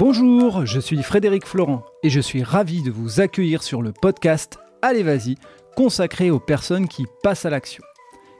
[0.00, 4.58] Bonjour, je suis Frédéric Florent et je suis ravi de vous accueillir sur le podcast
[4.80, 5.34] Allez Vas-y,
[5.76, 7.84] consacré aux personnes qui passent à l'action.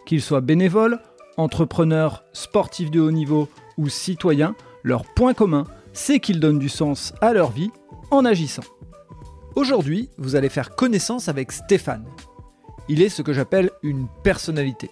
[0.06, 1.00] Qu'ils soient bénévoles,
[1.36, 3.46] entrepreneurs, sportifs de haut niveau
[3.76, 7.70] ou citoyens, leur point commun, c'est qu'ils donnent du sens à leur vie
[8.10, 8.64] en agissant.
[9.54, 12.06] Aujourd'hui, vous allez faire connaissance avec Stéphane.
[12.88, 14.88] Il est ce que j'appelle une personnalité.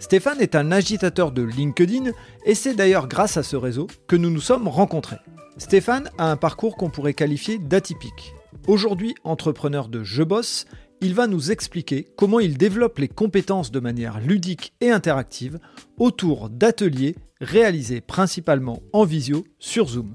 [0.00, 2.10] Stéphane est un agitateur de LinkedIn
[2.44, 5.18] et c'est d'ailleurs grâce à ce réseau que nous nous sommes rencontrés.
[5.58, 8.32] Stéphane a un parcours qu'on pourrait qualifier d'atypique.
[8.68, 10.66] Aujourd'hui entrepreneur de Je Bosse,
[11.00, 15.58] il va nous expliquer comment il développe les compétences de manière ludique et interactive
[15.98, 20.14] autour d'ateliers réalisés principalement en visio sur Zoom.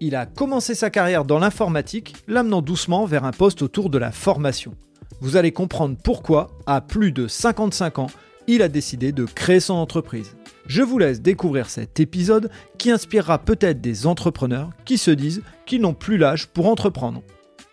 [0.00, 4.10] Il a commencé sa carrière dans l'informatique, l'amenant doucement vers un poste autour de la
[4.10, 4.74] formation.
[5.20, 8.10] Vous allez comprendre pourquoi, à plus de 55 ans,
[8.48, 10.34] il a décidé de créer son entreprise.
[10.66, 15.80] Je vous laisse découvrir cet épisode qui inspirera peut-être des entrepreneurs qui se disent qu'ils
[15.80, 17.22] n'ont plus l'âge pour entreprendre.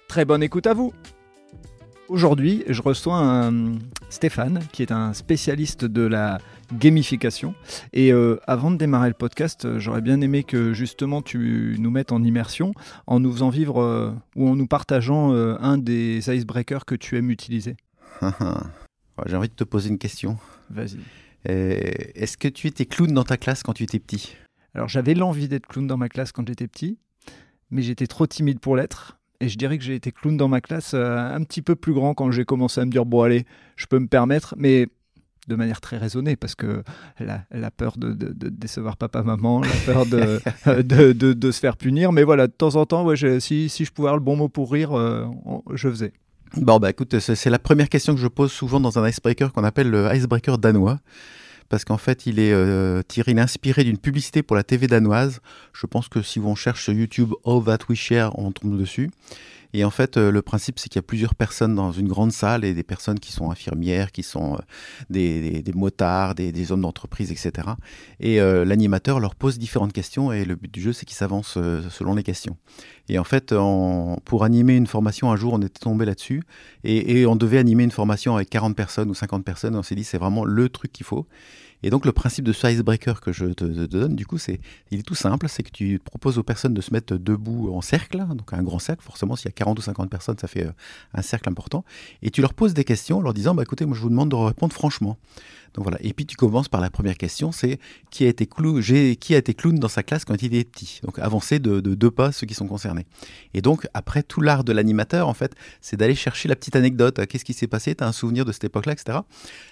[0.08, 0.94] Très bonne écoute à vous
[2.08, 3.74] Aujourd'hui, je reçois un
[4.10, 6.40] Stéphane, qui est un spécialiste de la
[6.74, 7.54] gamification.
[7.94, 12.12] Et euh, avant de démarrer le podcast, j'aurais bien aimé que justement tu nous mettes
[12.12, 12.74] en immersion
[13.06, 17.16] en nous faisant vivre euh, ou en nous partageant euh, un des icebreakers que tu
[17.16, 17.78] aimes utiliser.
[19.28, 20.38] J'ai envie de te poser une question.
[20.72, 20.98] Vas-y.
[21.46, 24.36] Est-ce que tu étais clown dans ta classe quand tu étais petit?
[24.74, 26.98] Alors j'avais l'envie d'être clown dans ma classe quand j'étais petit,
[27.72, 29.20] mais j'étais trop timide pour l'être.
[29.42, 31.94] Et je dirais que j'ai été clown dans ma classe euh, un petit peu plus
[31.94, 33.46] grand quand j'ai commencé à me dire bon allez,
[33.78, 34.88] je peux me permettre, mais
[35.48, 36.84] de manière très raisonnée parce que
[37.20, 42.12] la, la peur de, de, décevoir papa maman, la peur de, de, se faire punir.
[42.12, 44.50] Mais voilà, de temps en temps, ouais, si, si je pouvais avoir le bon mot
[44.50, 45.26] pour rire, euh,
[45.74, 46.14] je faisais.
[46.56, 49.64] Bon bah écoute, c'est la première question que je pose souvent dans un icebreaker qu'on
[49.64, 51.00] appelle le icebreaker danois
[51.70, 55.40] parce qu'en fait, il est euh, tiré, inspiré d'une publicité pour la TV danoise.
[55.72, 59.12] Je pense que si on cherche sur YouTube All That We Share, on tombe dessus.
[59.74, 62.32] Et en fait, euh, le principe, c'est qu'il y a plusieurs personnes dans une grande
[62.32, 64.60] salle et des personnes qui sont infirmières, qui sont euh,
[65.10, 67.70] des, motards, des, hommes d'entreprise, etc.
[68.20, 71.58] Et l'animateur leur pose différentes questions et le but du jeu, c'est qu'ils s'avancent
[71.90, 72.58] selon les questions.
[73.08, 73.54] Et en fait,
[74.26, 76.44] pour animer une formation, un jour, on était tombé là-dessus
[76.84, 79.76] et, et, on devait animer une formation avec 40 personnes ou 50 personnes.
[79.76, 81.28] on s'est dit, c'est vraiment le truc qu'il faut.
[81.84, 84.60] Et donc le principe de ce icebreaker que je te, donne, du coup, c'est,
[84.92, 87.82] il est tout simple, c'est que tu proposes aux personnes de se mettre debout en
[87.82, 90.66] cercle, donc un grand cercle, forcément s'il y a 40 ou 50 personnes, ça fait
[90.66, 90.72] euh,
[91.14, 91.86] un cercle important,
[92.22, 94.30] et tu leur poses des questions en leur disant, bah écoutez, moi je vous demande
[94.30, 95.18] de répondre franchement.
[95.74, 95.98] Donc voilà.
[96.02, 99.38] Et puis tu commences par la première question, c'est qui a été clown, qui a
[99.38, 101.00] été dans sa classe quand il était petit?
[101.04, 103.06] Donc avancer de, deux pas ceux qui sont concernés.
[103.54, 107.26] Et donc après tout l'art de l'animateur en fait, c'est d'aller chercher la petite anecdote.
[107.28, 107.96] Qu'est-ce qui s'est passé?
[107.96, 109.20] Tu as un souvenir de cette époque-là, etc.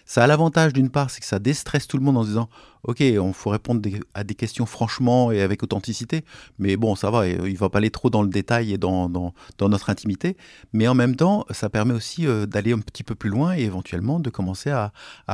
[0.06, 2.50] Ça a l'avantage d'une part, c'est que ça déstresse tout le monde en se disant
[2.84, 3.82] ok, on faut répondre
[4.14, 6.24] à des questions franchement et avec authenticité,
[6.60, 9.10] mais bon, ça va, il ne va pas aller trop dans le détail et dans,
[9.62, 10.38] notre intimité,
[10.74, 13.62] mais en même temps, ça permet aussi euh, d'aller un petit peu plus loin et
[13.62, 14.92] éventuellement de commencer à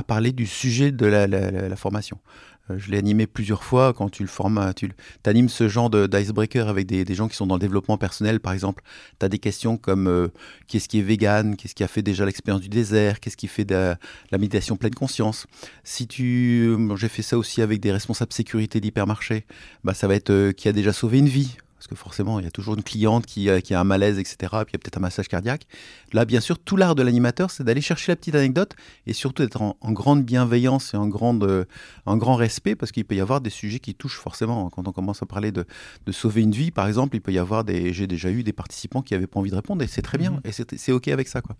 [0.07, 2.19] parler du sujet de la formation.
[2.69, 3.93] Euh, je l'ai animé plusieurs fois.
[3.93, 4.89] Quand tu le formes, tu
[5.25, 8.83] animes ce genre d'icebreaker avec des, gens qui sont dans le développement personnel, par exemple.
[9.19, 10.29] Tu as des questions comme euh,
[10.67, 13.65] qu'est-ce qui est vegan, qu'est-ce qui a fait déjà l'expérience du désert, qu'est-ce qui fait
[13.65, 13.95] de
[14.31, 15.45] la, méditation pleine conscience?
[15.83, 19.45] Si tu, j'ai fait ça aussi avec des responsables sécurité d'hypermarché,
[19.83, 22.45] bah ça va être euh, qui a déjà sauvé une vie parce que forcément, il
[22.45, 24.35] y a toujours une cliente qui, a un malaise, etc.
[24.37, 25.67] Puis il y a peut-être un massage cardiaque.
[26.13, 28.73] Là, bien sûr, tout l'art de l'animateur, c'est d'aller chercher la petite anecdote
[29.05, 31.65] et surtout d'être en, grande bienveillance et en, grande, euh,
[32.05, 34.69] en grand respect, parce qu'il peut y avoir des sujets qui touchent forcément.
[34.69, 35.65] Quand on commence à parler de,
[36.11, 37.91] sauver une vie, par exemple, il peut y avoir des.
[37.91, 40.31] J'ai déjà eu des participants qui n'avaient pas envie de répondre et c'est très bien
[40.31, 40.41] mhm.
[40.45, 41.41] et c'est OK avec ça.
[41.41, 41.57] Quoi.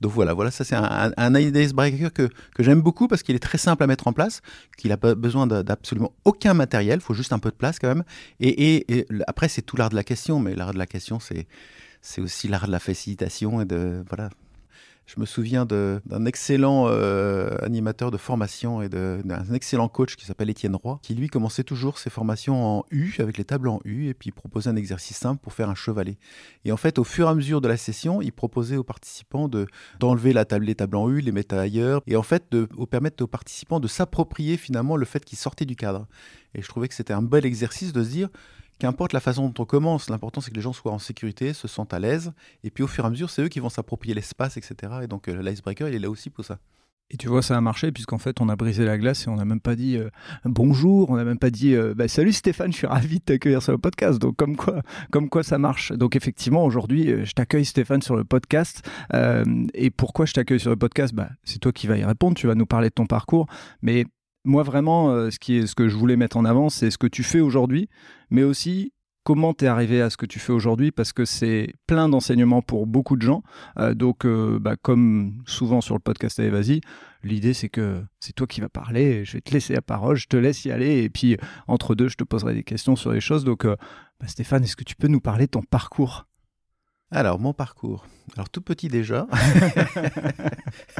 [0.00, 3.40] Donc voilà, voilà ça c'est un, un, icebreaker que, que j'aime beaucoup parce qu'il est
[3.40, 4.42] très simple à mettre en place,
[4.76, 7.88] qu'il n'a pas besoin d'absolument aucun matériel, il faut juste un peu de place quand
[7.88, 8.04] même.
[8.38, 11.18] Et, et, et après, c'est tout l'art de la question, mais l'art de la question,
[11.18, 14.28] c'est aussi l'art de la facilitation et de voilà
[15.06, 20.50] je me souviens d'un excellent euh, animateur de formation et d'un excellent coach qui s'appelle
[20.50, 24.08] Étienne Roy, qui lui commençait toujours ses formations en U, avec les tables en U,
[24.08, 26.18] et puis il proposait un exercice simple pour faire un chevalet.
[26.64, 29.48] Et en fait, au fur et à mesure de la session, il proposait aux participants
[30.00, 33.22] d'enlever la table, les tables en U, les mettre ailleurs, et en fait, de, permettre
[33.22, 36.08] aux participants de s'approprier finalement le fait qu'ils sortaient du cadre.
[36.56, 38.28] Et je trouvais que c'était un bel exercice de se dire,
[38.78, 41.68] qu'importe la façon dont on commence, l'important c'est que les gens soient en sécurité, se
[41.68, 42.32] sentent à l'aise,
[42.64, 44.74] et puis au fur et à mesure, c'est eux qui vont s'approprier l'espace, etc.
[45.02, 46.58] Et donc euh, l'icebreaker, il est là aussi pour ça.
[47.08, 49.36] Et tu vois, ça a marché puisqu'en fait, on a brisé la glace et on
[49.36, 50.10] n'a même pas dit euh,
[50.44, 53.62] bonjour, on n'a même pas dit euh, bah, salut Stéphane, je suis ravi de t'accueillir
[53.62, 54.18] sur le podcast.
[54.18, 54.82] Donc, comme quoi,
[55.12, 55.92] comme quoi ça marche.
[55.92, 58.82] Donc, effectivement, aujourd'hui, je t'accueille Stéphane sur le podcast.
[59.14, 61.14] et pourquoi je t'accueille sur le podcast?
[61.14, 63.46] Bah, C'est toi qui vas y répondre, tu vas nous parler de ton parcours.
[63.82, 64.06] Mais
[64.46, 67.06] moi, vraiment, ce, qui est, ce que je voulais mettre en avant, c'est ce que
[67.06, 67.88] tu fais aujourd'hui,
[68.30, 68.92] mais aussi
[69.26, 72.62] comment tu es arrivé à ce que tu fais aujourd'hui parce que c'est plein d'enseignements
[72.62, 73.42] pour beaucoup de gens.
[73.76, 76.80] Euh, donc, euh, bah, comme souvent sur le podcast Allez, vas-y,
[77.24, 79.24] l'idée c'est que c'est toi qui vas parler.
[79.24, 81.02] Je vais te laisser la parole, je te laisse y aller.
[81.02, 83.42] Et puis, entre deux, je te poserai des questions sur les choses.
[83.42, 86.28] Donc, bah, Stéphane, est-ce que tu peux nous parler de ton parcours?
[87.10, 88.06] Alors, mon parcours.
[88.36, 89.26] Alors, tout petit déjà.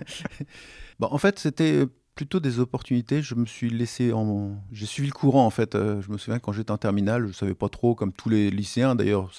[0.98, 1.84] bon, en fait, c'était
[2.16, 3.22] plutôt des opportunités.
[3.22, 4.56] Je me suis laissé en.
[4.72, 5.74] J'ai suivi le courant en fait.
[5.74, 8.30] Euh, je me souviens quand j'étais en terminale, je ne savais pas trop, comme tous
[8.30, 9.30] les lycéens d'ailleurs,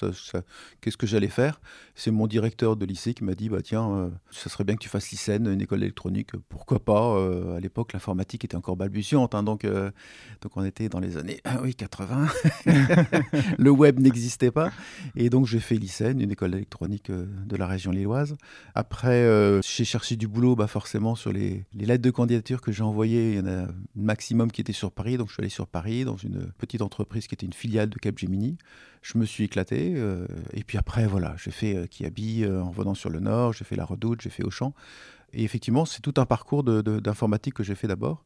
[0.80, 1.60] qu'est-ce que j'allais faire?
[1.96, 4.80] C'est mon directeur de lycée qui m'a dit bah tiens, euh, ça serait bien que
[4.80, 6.30] tu fasses lycéenne, une école électronique.
[6.48, 7.16] Pourquoi pas?
[7.16, 11.40] Euh, À l'époque, l'informatique était encore balbutiante, hein, donc donc on était dans les années
[11.62, 12.28] oui 80.
[13.58, 14.70] le web n'existait pas,
[15.16, 18.36] et donc j'ai fait lycéenne, une école électronique de la région lilloise.
[18.76, 19.26] Après,
[19.66, 23.32] j'ai cherché du boulot, bah forcément sur les, les lettres de candidature que j'ai envoyé,
[23.32, 25.16] il y en a un maximum qui était sur Paris.
[25.16, 27.96] Donc je suis allé sur Paris dans une petite entreprise qui était une filiale de
[27.98, 28.58] Capgemini.
[29.02, 29.94] Je me suis éclaté.
[29.96, 33.52] Euh, et puis après, voilà, j'ai fait euh, Kiabi euh, en venant sur le Nord,
[33.52, 34.74] j'ai fait La Redoute, j'ai fait Auchan.
[35.32, 38.24] Et effectivement, c'est tout un parcours d'informatique que j'ai fait d'abord.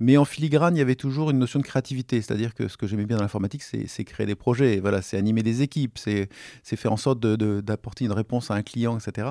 [0.00, 2.20] Mais en filigrane, il y avait toujours une notion de créativité.
[2.20, 4.80] C'est-à-dire que ce que j'aimais bien dans l'informatique, c'est créer des projets.
[4.80, 6.28] Voilà, c'est animer des équipes, c'est
[6.64, 9.28] faire en sorte d'apporter une réponse à un client, etc.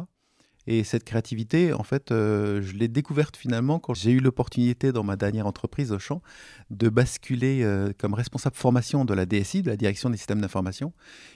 [0.67, 5.03] Et cette créativité, en fait, euh, je l'ai découverte finalement quand j'ai eu l'opportunité dans
[5.03, 6.21] ma dernière entreprise, Auchan,
[6.69, 10.93] de basculer euh, comme responsable formation de la DSI, de la direction des systèmes d'information,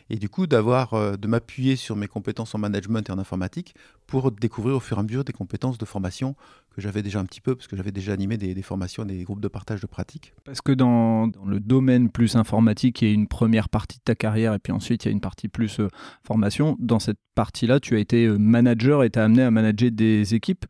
[0.10, 3.74] et du coup d'avoir, euh, de m'appuyer sur mes compétences en management et en informatique
[4.08, 6.36] pour découvrir au fur et à mesure des compétences de formation
[6.76, 9.40] que j'avais déjà un petit peu, parce que j'avais déjà animé des, formations, des groupes
[9.40, 10.34] de partage de pratiques.
[10.44, 14.16] Parce que dans, le domaine plus informatique, il y a une première partie de ta
[14.16, 15.80] carrière, et puis ensuite il y a une partie plus
[16.24, 16.76] formation.
[16.80, 20.66] Dans cette partie-là, tu as été manager et tu as amené à manager des équipes.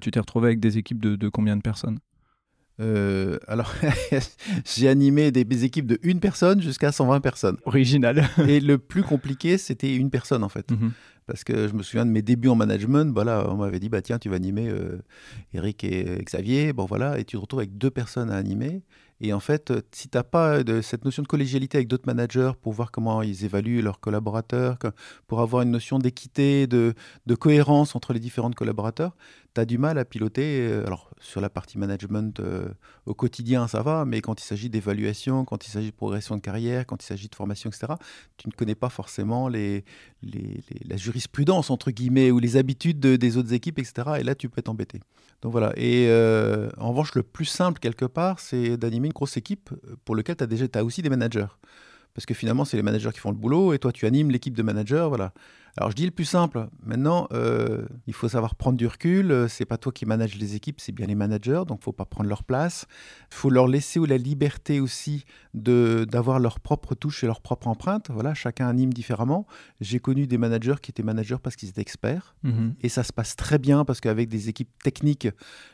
[0.00, 1.98] tu t'es retrouvé avec des équipes de combien de personnes?
[2.80, 3.72] Euh, alors,
[4.64, 7.56] j'ai animé des, équipes de une personne jusqu'à 120 personnes.
[7.64, 8.28] Original.
[8.48, 10.70] Et le plus compliqué, c'était une personne en fait.
[10.70, 10.92] Mhm.
[11.26, 14.02] Parce que je me souviens de mes débuts en management, voilà, on m'avait dit, bah
[14.02, 14.98] tiens, tu vas animer euh,
[15.54, 18.82] Eric et Xavier, bon voilà, et tu te retrouves avec deux personnes à animer.
[19.22, 22.52] Et en fait, si tu n'as pas de, cette notion de collégialité avec d'autres managers
[22.60, 24.76] pour voir comment ils évaluent leurs collaborateurs,
[25.26, 26.92] pour avoir une notion d'équité, de,
[27.24, 29.16] de, cohérence entre les différents collaborateurs,
[29.54, 30.60] tu as du mal à piloter.
[30.60, 32.68] Euh, alors, sur la partie management euh,
[33.06, 36.40] au quotidien, ça va, mais quand il s'agit d'évaluation, quand il s'agit de progression de
[36.40, 37.94] carrière, quand il s'agit de formation, etc.,
[38.36, 43.78] tu ne connais pas forcément la jurisprudence, entre guillemets, ou les habitudes des autres équipes,
[43.78, 44.18] etc.
[44.18, 45.00] Et là, tu peux t'embêter.
[45.42, 45.72] Donc voilà.
[45.76, 49.70] Et euh, en revanche, le plus simple, quelque part, c'est d'animer une grosse équipe
[50.04, 51.46] pour laquelle tu déjà, as aussi des managers.
[52.14, 54.54] Parce que finalement, c'est les managers qui font le boulot et toi, tu animes l'équipe
[54.54, 55.06] de managers.
[55.08, 55.32] Voilà.
[55.76, 56.68] Alors je dis le plus simple.
[56.84, 59.32] Maintenant, euh, il faut savoir prendre du recul.
[59.32, 61.62] Euh, c'est pas toi qui manages les équipes, c'est bien les managers.
[61.66, 62.86] Donc faut pas prendre leur place.
[63.32, 67.66] Il faut leur laisser la liberté aussi de d'avoir leur propre touche et leur propre
[67.66, 68.10] empreinte.
[68.10, 69.46] Voilà, chacun anime différemment.
[69.80, 72.74] J'ai connu des managers qui étaient managers parce qu'ils étaient experts mhm.
[72.80, 75.28] et ça se passe très bien parce qu'avec des équipes techniques,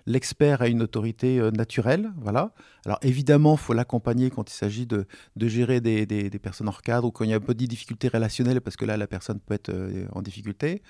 [0.06, 2.10] l'expert a une autorité euh, naturelle.
[2.16, 2.52] Voilà.
[2.86, 5.06] Alors évidemment, faut l'accompagner quand il s'agit de,
[5.36, 7.54] de gérer des, des, des, personnes hors cadre ou quand il y a un peu
[7.54, 9.70] de difficultés relationnelles parce que là la personne peut être
[10.12, 10.82] en difficulté.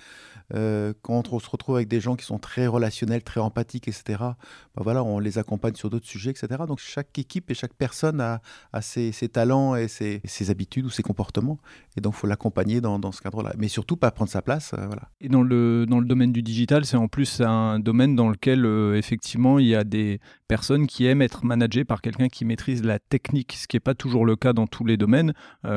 [0.55, 4.05] Euh, quand on se retrouve avec des gens qui sont très relationnels, très empathiques, etc.,
[4.19, 6.49] ben voilà, on les accompagne sur d'autres sujets, etc.
[6.67, 8.41] Donc chaque équipe et chaque personne a,
[8.81, 11.59] ses, talents et ses, habitudes ou ses comportements.
[11.97, 13.53] Et donc il faut l'accompagner dans, ce cadre-là.
[13.59, 14.73] Mais surtout pas prendre sa place.
[14.75, 15.09] Euh, voilà.
[15.21, 18.65] Et dans le, dans le domaine du digital, c'est en plus un domaine dans lequel
[18.65, 22.83] euh, effectivement il y a des personnes qui aiment être managées par quelqu'un qui maîtrise
[22.83, 25.33] la technique, ce qui n'est pas toujours le cas dans tous les domaines.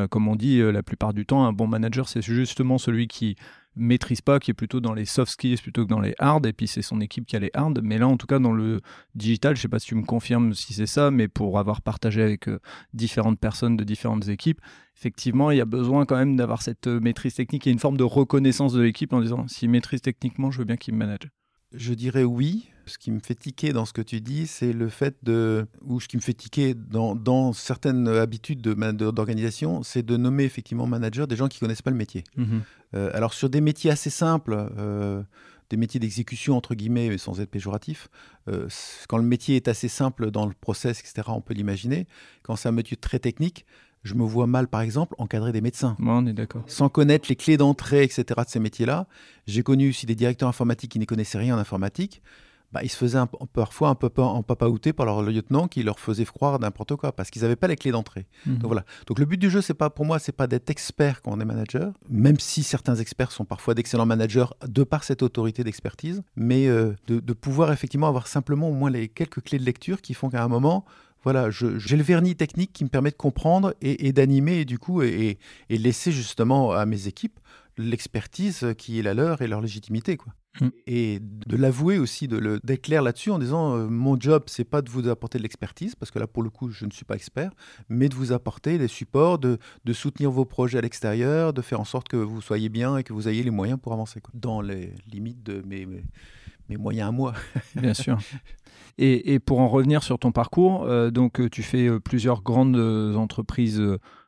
[0.09, 3.35] comme on dit la plupart du temps, un bon manager, c'est justement celui qui
[3.75, 6.53] maîtrise pas, qui est plutôt dans les soft skills plutôt que dans les hard, et
[6.53, 7.79] puis c'est son équipe qui a les hard.
[7.83, 8.81] Mais là, en tout cas, dans le
[9.15, 12.21] digital, je sais pas si tu me confirmes si c'est ça, mais pour avoir partagé
[12.21, 12.59] avec euh,
[12.93, 14.61] différentes personnes de différentes équipes,
[14.97, 17.97] effectivement, il y a besoin quand même d'avoir cette euh, maîtrise technique et une forme
[17.97, 21.29] de reconnaissance de l'équipe en disant s'il maîtrise techniquement, je veux bien qu'il me manage.
[21.73, 22.69] Je dirais oui.
[22.85, 26.01] Ce qui me fait tiquer dans ce que tu dis, c'est le fait de, ou
[26.01, 31.37] ce qui me fait tiquer dans, certaines habitudes d'organisation, c'est de nommer effectivement manager des
[31.37, 32.25] gens qui connaissent pas le métier.
[32.35, 32.61] Mhm.
[32.95, 35.23] Euh, alors sur des métiers assez simples, euh,
[35.69, 38.09] des métiers d'exécution entre guillemets, sans être péjoratif,
[38.49, 38.67] euh,
[39.07, 42.05] quand le métier est assez simple dans le process, etc., on peut l'imaginer.
[42.41, 43.65] Quand c'est un métier très technique,
[44.03, 45.95] je me vois mal, par exemple, encadrer des médecins.
[45.99, 46.63] on est d'accord.
[46.67, 49.07] Sans connaître les clés d'entrée, etc., de ces métiers-là.
[49.47, 52.21] J'ai connu aussi des directeurs informatiques qui ne connaissaient rien en informatique.
[52.73, 53.19] Bah, ils se faisaient
[53.53, 57.29] parfois un peu en papa-outé par leur lieutenant qui leur faisait croire n'importe quoi parce
[57.29, 58.25] qu'ils n'avaient pas les clés d'entrée.
[58.47, 58.57] Mhm.
[58.57, 58.83] Donc voilà.
[59.05, 61.39] Donc le but du jeu, c'est pas pour moi, c'est pas d'être expert quand on
[61.39, 66.23] est manager, même si certains experts sont parfois d'excellents managers de par cette autorité d'expertise,
[66.35, 70.01] mais euh, de, de pouvoir effectivement avoir simplement au moins les quelques clés de lecture
[70.01, 70.83] qui font qu'à un moment,
[71.23, 75.01] voilà, j'ai le vernis technique qui me permet de comprendre et, d'animer et du coup
[75.01, 75.37] et,
[75.69, 77.39] et, laisser justement à mes équipes
[77.77, 80.33] l'expertise qui est la leur et leur légitimité quoi.
[80.61, 80.67] Mm.
[80.85, 84.89] Et de l'avouer aussi, d'être clair là-dessus en disant euh, mon job, c'est pas de
[84.89, 87.51] vous apporter de l'expertise, parce que là, pour le coup, je ne suis pas expert,
[87.89, 91.79] mais de vous apporter les supports, de, de soutenir vos projets à l'extérieur, de faire
[91.79, 94.31] en sorte que vous soyez bien et que vous ayez les moyens pour avancer, quoi,
[94.35, 96.03] dans les limites de mes, mes,
[96.69, 97.33] moyens à moi.
[97.75, 98.17] bien sûr.
[98.97, 102.77] Et, et, pour en revenir sur ton parcours, euh, donc euh, tu fais plusieurs grandes
[103.15, 103.81] entreprises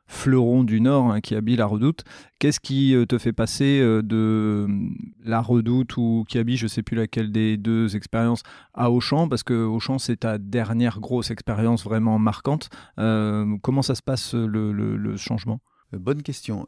[0.06, 2.04] fleuron du Nord hein, qui habille la redoute.
[2.38, 4.88] Qu'est-ce qui euh, te fait passer euh, de euh,
[5.24, 8.42] la redoute ou qui habille, je ne sais plus laquelle des deux expériences,
[8.74, 9.28] à Auchan?
[9.28, 12.68] Parce que Auchan, c'est ta dernière grosse expérience vraiment marquante.
[12.96, 15.60] comment ça se passe le, changement?
[15.92, 16.66] Bonne question.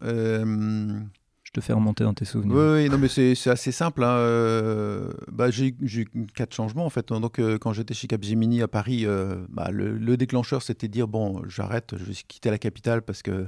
[1.48, 2.54] Je te fais remonter dans tes souvenirs.
[2.54, 4.04] Oui, non, mais c'est assez simple.
[4.04, 4.18] Hein.
[4.18, 7.08] Euh, bah, j'ai eu quatre changements en fait.
[7.08, 11.08] Donc, euh, quand j'étais chez Capgemini à Paris, euh, bah, le, le, déclencheur, c'était dire
[11.08, 13.46] bon, j'arrête, je vais quitter la capitale parce que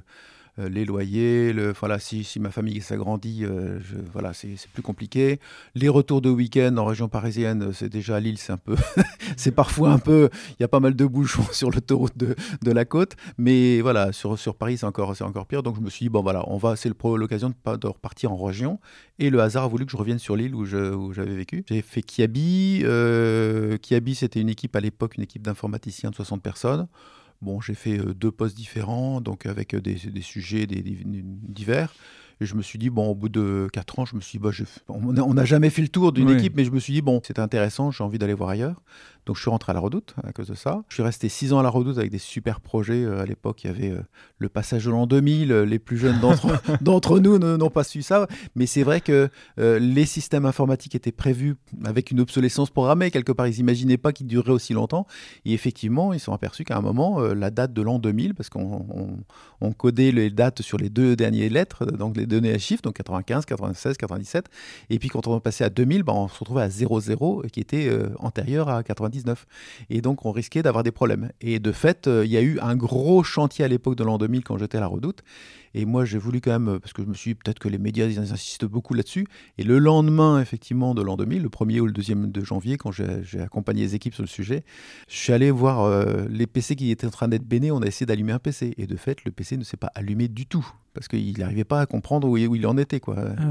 [0.58, 3.78] euh, les loyers, voilà, si, ma famille s'agrandit, euh,
[4.12, 5.38] voilà, c'est plus compliqué.
[5.74, 8.76] Les retours de week-end en région parisienne, c'est déjà à Lille, c'est un peu,
[9.36, 12.72] c'est parfois un peu, il y a pas mal de bouchons sur l'autoroute de, de,
[12.72, 15.62] la côte, mais voilà, sur, sur Paris, c'est encore, c'est encore pire.
[15.62, 18.80] Donc je me suis dit bon voilà, on va, c'est l'occasion de, repartir en région.
[19.18, 21.64] Et le hasard a voulu que je revienne sur l'île où, où j'avais vécu.
[21.68, 22.82] J'ai fait Kiabi.
[22.84, 26.88] Euh, Kiabi, c'était une équipe à l'époque, une équipe d'informaticiens de 60 personnes.
[27.42, 31.94] Bon, j'ai fait euh, deux postes différents, donc avec euh, des, sujets divers.
[32.40, 34.42] Et je me suis dit, bon, au bout de 4 ans, je me suis dit,
[34.42, 34.50] bah,
[34.88, 37.40] on n'a jamais fait le tour d'une équipe, mais je me suis dit, bon, c'était
[37.40, 38.80] intéressant, j'ai envie d'aller voir ailleurs.
[39.26, 40.82] Donc je suis rentré à la Redoute à cause de ça.
[40.88, 43.04] Je suis resté 6 ans à la Redoute avec des super projets.
[43.04, 43.94] Euh, à l'époque, il y avait
[44.38, 45.52] le passage de l'an 2000.
[45.52, 46.18] les plus jeunes
[46.80, 48.26] d'entre nous n'ont pas su ça.
[48.54, 53.10] Mais c'est vrai que les systèmes informatiques étaient prévus avec une obsolescence programmée.
[53.10, 55.06] Quelque part, ils n'imaginaient pas qu'ils dureraient aussi longtemps.
[55.44, 58.86] Et effectivement, ils sont aperçus qu'à un moment, la date de l'an 2000, parce qu'on
[59.60, 62.94] on, codait les dates sur les deux dernières lettres, donc les données à chiffres, donc
[62.94, 64.46] 95, 96, 97.
[64.88, 67.88] Et puis quand on passé à 2000, ben, on se retrouvait à 00, qui était
[67.88, 69.46] euh, antérieur à 99.
[69.90, 71.30] Et donc on risquait d'avoir des problèmes.
[71.40, 74.18] Et de fait, euh, il y a eu un gros chantier à l'époque de l'an
[74.18, 75.22] 2000 quand j'étais à la Redoute.
[75.74, 77.68] Et moi, j'ai voulu quand même, euh, parce que je me suis dit peut-être que
[77.68, 79.26] les médias ils insistent beaucoup là-dessus.
[79.58, 82.90] Et le lendemain, effectivement, de l'an 2000, le 1er ou le 2e de janvier, quand
[82.90, 84.64] j'ai accompagné les équipes sur le sujet,
[85.08, 87.70] je suis allé voir euh, les PC qui étaient en train d'être bénés.
[87.70, 88.74] On a essayé d'allumer un PC.
[88.78, 91.80] Et de fait, le PC ne s'est pas allumé du tout parce qu'il n'arrivait pas
[91.80, 93.14] à comprendre où, il en était quoi.
[93.16, 93.42] Ah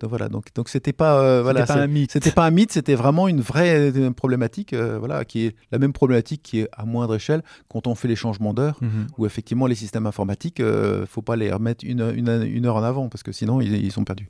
[0.00, 2.10] donc voilà, donc donc c'était pas euh, voilà, pas un mythe.
[2.10, 6.42] C'était pas un mythe, c'était vraiment une vraie problématique voilà, qui est la même problématique
[6.42, 9.06] qui est à moindre échelle quand on fait les changements d'heure mhm.
[9.16, 13.08] où effectivement les systèmes informatiques ne faut pas les remettre une, une, heure en avant,
[13.08, 14.26] parce que sinon, ils, sont perdus.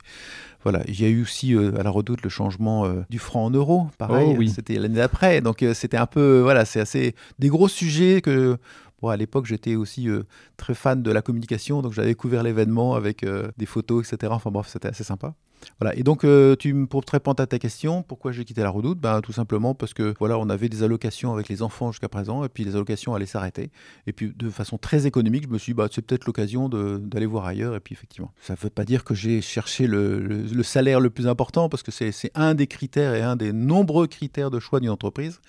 [0.63, 3.45] Voilà, il y a eu aussi euh, à la redoute le changement euh, du franc
[3.45, 7.15] en euros, pareil, oh c'était l'année d'après, donc euh, c'était un peu, voilà, c'est assez
[7.39, 8.57] des gros sujets que
[9.01, 10.09] Bon, à l'époque, j'étais aussi
[10.57, 13.25] très fan de la communication, donc j'avais couvert l'événement avec
[13.57, 14.33] des photos, etc.
[14.35, 15.35] Enfin bref, c'était assez sympa.
[15.79, 15.95] Voilà.
[15.97, 18.99] Et donc, euh, tu, pour te répondre à ta question, pourquoi j'ai quitté la redoute?
[18.99, 22.43] Ben, Tout simplement parce que voilà, on avait des allocations avec les enfants jusqu'à présent,
[22.43, 23.71] et puis les allocations allaient s'arrêter.
[24.07, 27.25] Et puis, de façon très économique, je me suis dit, bah, c'est peut-être l'occasion d'aller
[27.25, 27.75] voir ailleurs.
[27.75, 31.27] Et puis, effectivement, ça ne veut pas dire que j'ai cherché le, salaire le plus
[31.27, 34.89] important, parce que c'est un des critères et un des nombreux critères de choix d'une
[34.89, 35.39] entreprise.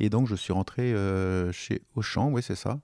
[0.00, 2.78] Et donc, je suis rentré euh, chez Auchan, oui, c'est ça.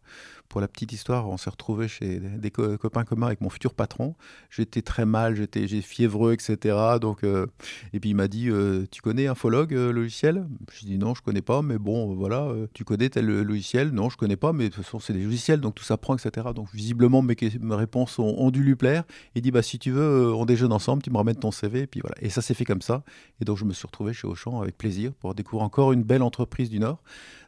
[0.49, 4.15] Pour la petite histoire, on s'est retrouvé chez des copains communs avec mon futur patron.
[4.51, 6.77] J'étais très mal, j'étais fiévreux, etc.
[7.01, 7.47] Donc, euh,
[7.93, 10.47] et puis il m'a dit euh, Tu connais Infologue logiciel?
[10.73, 12.53] Je dit Non, je connais pas, mais bon, voilà.
[12.73, 13.91] tu connais tel logiciel?
[13.91, 16.17] Non, je connais pas, mais de toute façon, c'est des logiciels, donc tout ça prend,
[16.17, 16.49] etc.
[16.55, 19.05] Donc, visiblement, mes, mes réponses ont, ont, dû lui plaire.
[19.35, 21.81] Il dit bah, Si tu veux, on déjeune ensemble, tu me ramènes ton CV.
[21.81, 22.17] Et puis voilà.
[22.21, 23.03] Et ça s'est fait comme ça.
[23.41, 26.23] Et donc, je me suis retrouvé chez Auchan avec plaisir pour découvrir encore une belle
[26.23, 27.03] entreprise du Nord.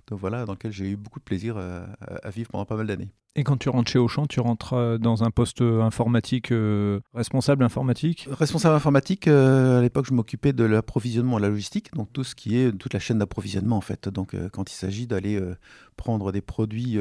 [0.07, 2.87] Donc voilà, dans lequel j'ai eu beaucoup de plaisir euh, à, vivre pendant pas mal
[2.87, 3.13] d'années.
[3.38, 7.64] Et quand tu rentres chez Auchan, tu rentres euh, dans un poste informatique, euh, responsable
[7.64, 8.26] informatique?
[8.31, 12.73] Responsable informatique, à l'époque, je m'occupais de l'approvisionnement, la logistique, donc tout ce qui est
[12.73, 14.09] toute la chaîne d'approvisionnement en fait.
[14.09, 15.38] Donc quand il s'agit d'aller
[15.97, 16.99] prendre des produits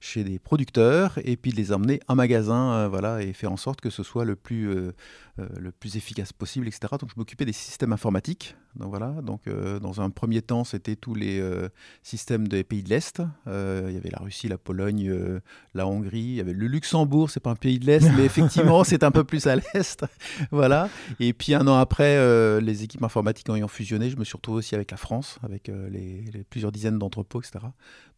[0.00, 3.80] chez des producteurs et puis de les emmener en magasin, voilà, et faire en sorte
[3.80, 4.92] que ce soit le plus,
[5.38, 6.94] le plus efficace possible, etc.
[7.00, 8.56] Donc je m'occupais des systèmes informatiques.
[8.76, 9.42] Donc voilà, donc
[9.80, 11.42] dans un premier temps, c'était tous les
[12.02, 13.22] systèmes des pays de l'Est.
[13.72, 15.40] Euh, il y avait la Russie, la Pologne, euh,
[15.74, 19.10] la Hongrie, avait le Luxembourg, c'est pas un pays de l'Est, mais effectivement, c'est un
[19.10, 20.04] peu plus à l'Est.
[20.50, 20.88] voilà.
[21.18, 24.58] Et puis un an après, euh, les équipes informatiques ayant fusionné, je me suis retrouvé
[24.58, 27.64] aussi avec la France, avec euh, les, plusieurs dizaines d'entrepôts, etc.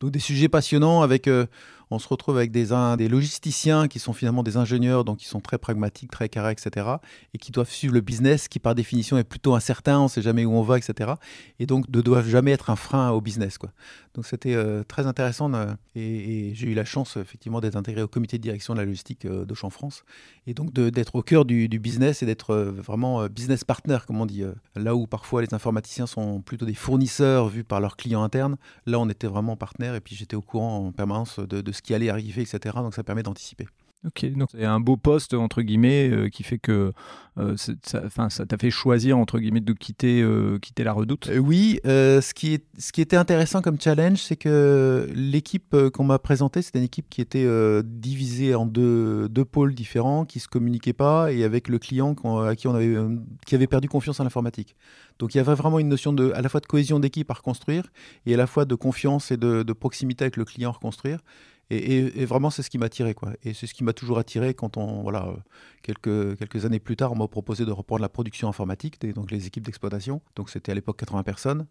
[0.01, 1.47] Donc des sujets passionnants avec, euh,
[1.91, 5.41] on se retrouve avec des, des logisticiens qui sont finalement des ingénieurs, donc qui sont
[5.41, 6.87] très pragmatiques, très carrés, etc.
[7.33, 10.23] Et qui doivent suivre le business, qui par définition est plutôt incertain, on ne sait
[10.23, 11.13] jamais où on va, etc.
[11.59, 13.59] Et donc ne doivent jamais être un frein au business.
[13.59, 13.71] Quoi.
[14.15, 14.57] Donc c'était
[14.89, 15.51] très intéressant
[15.95, 18.85] et, et j'ai eu la chance effectivement d'être intégré au comité de direction de la
[18.85, 20.05] logistique euh, d'Auchan France,
[20.47, 24.21] et donc d'être au cœur du, business et d'être euh, vraiment euh, business partner, comme
[24.21, 24.45] on dit.
[24.77, 28.99] Là où parfois les informaticiens sont plutôt des fournisseurs vus par leurs clients internes, là
[28.99, 31.95] on était vraiment partenaire, et puis j'étais au courant en permanence de, de ce qui
[31.95, 32.77] allait arriver, etc.
[32.77, 33.67] Donc ça permet d'anticiper.
[34.07, 36.93] Ok, donc c'est un beau poste entre guillemets euh, qui fait que
[37.39, 41.31] euh, ça, t'a fait choisir entre guillemets de quitter, euh, quitter la Redoute.
[41.41, 46.19] oui, ce qui est, ce qui était intéressant comme challenge, c'est que l'équipe qu'on m'a
[46.19, 47.49] présentée, c'était une équipe qui était
[47.83, 52.15] divisée en deux, deux pôles différents, qui se communiquaient pas, et avec le client
[52.47, 52.97] à qui on avait,
[53.47, 54.77] qui avait perdu confiance en l'informatique.
[55.19, 57.35] Donc il y avait vraiment une notion de, à la fois de cohésion d'équipe à
[57.35, 57.85] reconstruire,
[58.27, 61.21] et à la fois de confiance et de, de proximité avec le client à reconstruire.
[61.71, 63.15] Et, vraiment, c'est ce qui m'a attiré.
[63.15, 63.33] Quoi.
[63.43, 65.37] Et c'est ce qui m'a toujours attiré quand on, voilà, euh,
[65.83, 69.47] quelques, quelques années plus tard, on m'a proposé de reprendre la production informatique, donc les
[69.47, 70.21] équipes d'exploitation.
[70.37, 71.67] Donc c'était à l'époque 80 personnes.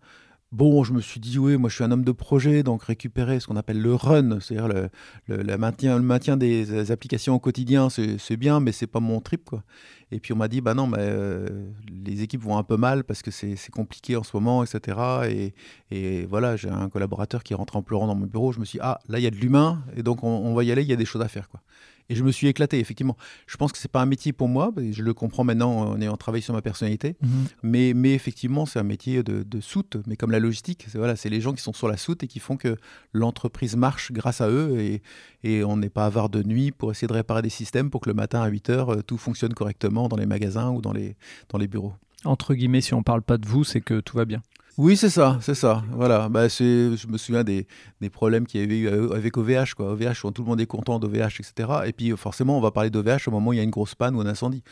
[0.54, 3.40] Bon, je me suis dit, oui, moi je suis un homme de projet, donc récupérer
[3.40, 4.68] ce qu'on appelle le run, c'est-à-dire
[5.28, 9.46] le, maintien, des applications au quotidien, c'est bien, mais c'est pas mon trip.
[9.46, 9.64] Quoi.
[10.12, 11.48] Et puis on m'a dit, bah non, mais, euh,
[12.06, 14.96] les équipes vont un peu mal parce que c'est compliqué en ce moment, etc.
[15.28, 15.56] Et,
[15.90, 18.52] et voilà, j'ai un collaborateur qui rentre en pleurant dans mon bureau.
[18.52, 20.54] Je me suis dit, ah, là, il y a de l'humain, et donc on, on,
[20.54, 21.50] va y aller, il y a des choses à faire.
[21.50, 21.62] Quoi.
[22.10, 23.18] Et je me suis éclaté, effectivement.
[23.48, 26.18] Je pense que c'est pas un métier pour moi, je le comprends maintenant en ayant
[26.18, 27.30] travaillé sur ma personnalité, mhm.
[27.64, 31.16] mais, mais effectivement, c'est un métier de, de, soute, mais comme la logistique, c'est voilà,
[31.24, 32.78] les gens qui sont sur la soute et qui font que
[33.14, 35.02] l'entreprise marche grâce à eux et,
[35.44, 38.10] et on n'est pas avare de nuit pour essayer de réparer des systèmes pour que
[38.10, 41.16] le matin à 8 heures, euh, tout fonctionne correctement dans les magasins ou dans les,
[41.50, 41.94] dans les bureaux.
[42.26, 44.42] Entre guillemets, si on parle pas de vous, c'est que tout va bien.
[44.78, 45.84] Oui, c'est ça, c'est ça.
[45.92, 47.68] Voilà, bah, je me souviens des,
[48.02, 49.76] des problèmes qu'il y avait eu avec OVH.
[49.76, 49.92] Quoi.
[49.92, 51.70] OVH, tout le monde est content d'OVH, etc.
[51.86, 53.94] Et puis forcément, on va parler d'OVH au moment où il y a une grosse
[53.94, 54.64] panne ou un incendie.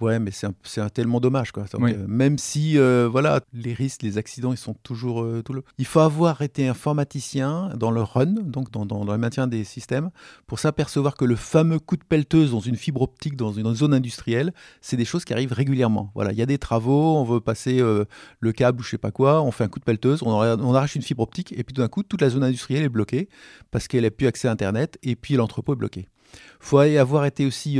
[0.00, 1.52] Ouais, mais c'est un, tellement dommage.
[1.52, 1.66] Quoi.
[1.74, 5.22] Euh, même si euh, voilà, les risques, les accidents, ils sont toujours.
[5.22, 5.62] Euh, tout le...
[5.76, 10.10] Il faut avoir été informaticien dans le run, donc dans, dans, le maintien des systèmes,
[10.46, 13.92] pour s'apercevoir que le fameux coup de pelleteuse dans une fibre optique, dans une, zone
[13.92, 16.10] industrielle, c'est des choses qui arrivent régulièrement.
[16.14, 19.10] Voilà, il y a des travaux, on veut passer le câble ou je sais pas
[19.10, 21.74] quoi, on fait un coup de pelleteuse, on, on arrache une fibre optique, et puis
[21.74, 23.28] tout d'un coup, toute la zone industrielle est bloquée
[23.70, 26.08] parce qu'elle n'a plus accès à Internet, et puis l'entrepôt est bloqué.
[26.34, 27.78] Il faut avoir été aussi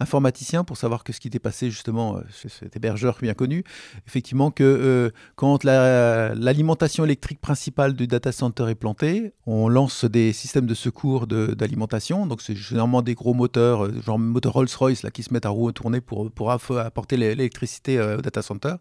[0.00, 3.64] informaticien pour savoir que ce qui était passé justement chez cet hébergeur bien connu,
[4.06, 10.32] effectivement que euh, quand l'alimentation électrique principale du data center est plantée, on lance des
[10.32, 15.10] systèmes de secours d'alimentation, donc c'est généralement des gros moteurs, euh, genre moteur Rolls-Royce là
[15.10, 18.74] qui se mettent à roue tourner pour, apporter l'électricité euh, au data center.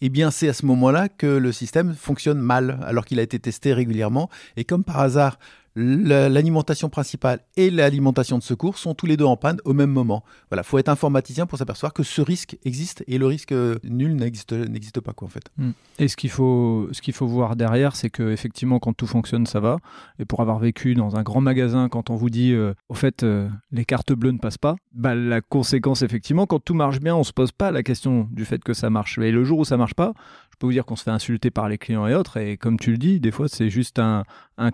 [0.00, 3.22] Et eh bien c'est à ce moment-là que le système fonctionne mal alors qu'il a
[3.22, 5.38] été testé régulièrement et comme par hasard
[5.76, 10.24] l'alimentation principale et l'alimentation de secours sont tous les deux en panne au même moment.
[10.50, 15.00] Voilà, faut être informaticien pour s'apercevoir que ce risque existe et le risque nul n'existe
[15.00, 15.44] pas quoi en fait.
[15.58, 15.72] Hmm.
[15.98, 19.44] Et ce qu'il faut ce qu'il faut voir derrière, c'est que effectivement quand tout fonctionne,
[19.44, 19.78] ça va.
[20.18, 23.22] Et pour avoir vécu dans un grand magasin, quand on vous dit euh, au fait
[23.22, 27.14] euh, les cartes bleues ne passent pas, bah, la conséquence effectivement quand tout marche bien,
[27.14, 29.18] on se pose pas la question du fait que ça marche.
[29.18, 30.14] Mais le jour où ça marche pas,
[30.56, 32.38] je peux vous dire qu'on se fait insulter par les clients et autres.
[32.38, 34.24] Et comme tu le dis, des fois, c'est juste un,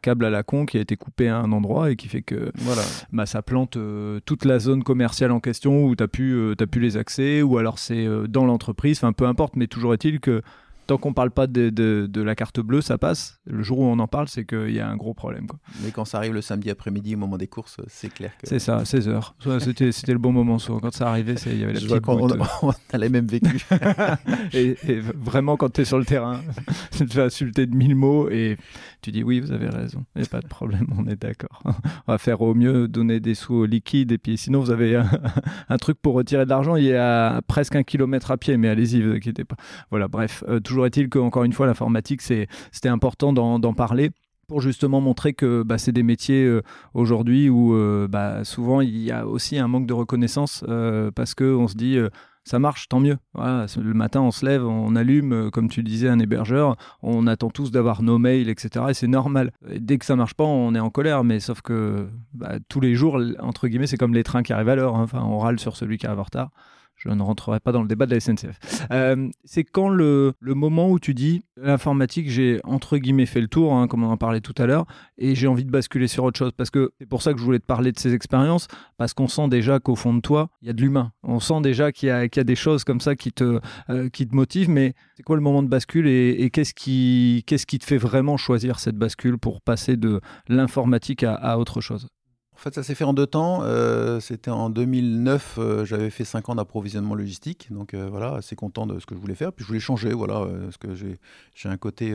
[0.00, 2.52] câble à la con qui a été coupé à un endroit et qui fait que
[2.54, 2.82] voilà.
[3.10, 6.54] bah, ça plante euh, toute la zone commerciale en question où tu as, pu, euh,
[6.76, 10.42] les accès, ou alors c'est euh, dans l'entreprise, enfin peu importe, mais toujours est-il que
[10.86, 13.40] tant qu'on parle pas de, de, la carte bleue, ça passe.
[13.46, 15.46] Le jour où on en parle, c'est qu'il y a un gros problème.
[15.46, 15.58] Quoi.
[15.82, 18.46] Mais quand ça arrive le samedi après-midi au moment des courses, c'est clair que.
[18.46, 19.32] C'est ça, 16h.
[19.92, 20.58] C'était le bon moment.
[20.58, 20.80] Soit.
[20.80, 22.28] Quand ça arrivait, il y avait la Je petite on,
[22.68, 23.64] on, a les mêmes vécu.
[24.52, 24.76] et,
[25.14, 26.40] vraiment, quand tu es sur le terrain,
[26.96, 28.56] tu te fais insulter de mille mots et
[29.00, 30.04] tu dis oui, vous avez raison.
[30.14, 31.62] Il n'y a pas de problème, on est d'accord.
[31.64, 35.76] on va faire au mieux, donner des sous liquides et puis sinon, vous avez un,
[35.78, 36.76] truc pour retirer de l'argent.
[36.76, 39.56] Il y a presque un kilomètre à pied, mais allez-y, vous inquiétez pas.
[39.90, 44.10] Voilà, bref, euh, toujours est-il qu'encore une fois, l'informatique, c'était important d'en parler
[44.48, 46.62] pour justement montrer que bah, c'est des métiers euh,
[46.94, 51.34] aujourd'hui où euh, bah, souvent il y a aussi un manque de reconnaissance euh, parce
[51.34, 51.96] qu'on se dit
[52.44, 53.18] ça marche, tant mieux.
[53.36, 57.70] le matin, on se lève, on allume, comme tu disais, un hébergeur, on attend tous
[57.70, 58.86] d'avoir nos mails, etc.
[58.88, 59.52] Et c'est normal.
[59.78, 62.96] dès que ça marche pas, on est en colère, mais sauf que bah, tous les
[62.96, 64.96] jours, entre guillemets, c'est comme les trains qui arrivent à l'heure.
[64.96, 65.04] Hein.
[65.04, 66.50] Enfin, on râle sur celui qui arrive en retard
[67.02, 68.86] je ne rentrerai pas dans le débat de la SNCF.
[68.92, 73.74] Euh, c'est quand le, moment où tu dis l'informatique, j'ai entre guillemets fait le tour,
[73.74, 74.86] hein, comme on en parlait tout à l'heure,
[75.18, 76.52] et j'ai envie de basculer sur autre chose.
[76.56, 79.26] Parce que c'est pour ça que je voulais te parler de ces expériences, parce qu'on
[79.26, 81.12] sent déjà qu'au fond de toi, il y a de l'humain.
[81.24, 83.58] On sent déjà qu'il y, a des choses comme ça qui te,
[83.90, 87.66] euh, qui te motivent, mais c'est quoi le moment de bascule et, qu'est-ce qui, qu'est-ce
[87.66, 92.08] qui te fait vraiment choisir cette bascule pour passer de l'informatique à, autre chose?
[92.62, 93.62] Fait, ça s'est fait en deux temps.
[93.62, 97.68] Euh, c'était en 2009, euh, j'avais fait cinq ans d'approvisionnement logistique.
[97.70, 99.52] Donc euh, voilà, assez content de ce que je voulais faire.
[99.52, 101.18] Puis je voulais changer, voilà, parce que j'ai
[101.68, 102.14] un côté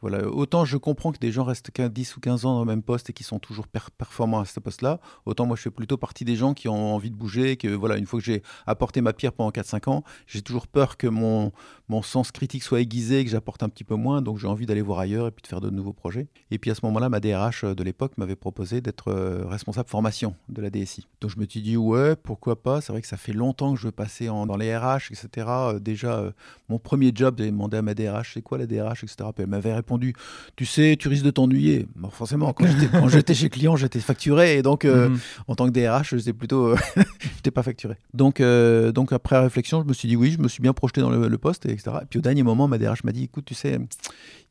[0.00, 2.84] voilà, autant je comprends que des gens restent 10 ou 15 ans dans le même
[2.84, 6.24] poste et qui sont toujours performants à ce poste-là, autant moi je fais plutôt partie
[6.24, 9.12] des gens qui ont envie de bouger, que voilà, une fois que j'ai apporté ma
[9.12, 11.50] pierre pendant 4-5 ans, j'ai toujours peur que mon,
[11.88, 14.82] mon sens critique soit aiguisé, que j'apporte un petit peu moins, donc j'ai envie d'aller
[14.82, 16.26] voir ailleurs et puis de faire de nouveaux projets.
[16.50, 20.34] Et puis à ce moment-là, ma DRH de l'époque m'avait proposé d'être euh, responsable formation
[20.48, 21.06] de la DSI.
[21.20, 23.80] Donc je me suis dit, ouais, pourquoi pas, c'est vrai que ça fait longtemps que
[23.80, 25.46] je veux passer en, dans les RH, etc.
[25.48, 26.30] Euh, déjà, euh,
[26.68, 29.16] mon premier job, j'ai demandé à ma DRH, c'est quoi la DRH, etc.
[29.34, 30.14] Puis elle m'avait répondu,
[30.56, 31.86] tu sais, tu risques de t'ennuyer.
[32.10, 32.66] forcément, quand
[33.08, 35.18] j'étais chez client, j'étais facturé et donc euh, mhm.
[35.46, 36.76] en tant que DRH, je plutôt, euh,
[37.36, 37.96] j'étais pas facturé.
[38.14, 41.00] Donc, euh, donc après réflexion, je me suis dit oui, je me suis bien projeté
[41.00, 43.78] dans le, poste, Et puis au dernier moment, ma DRH m'a dit, écoute, tu sais,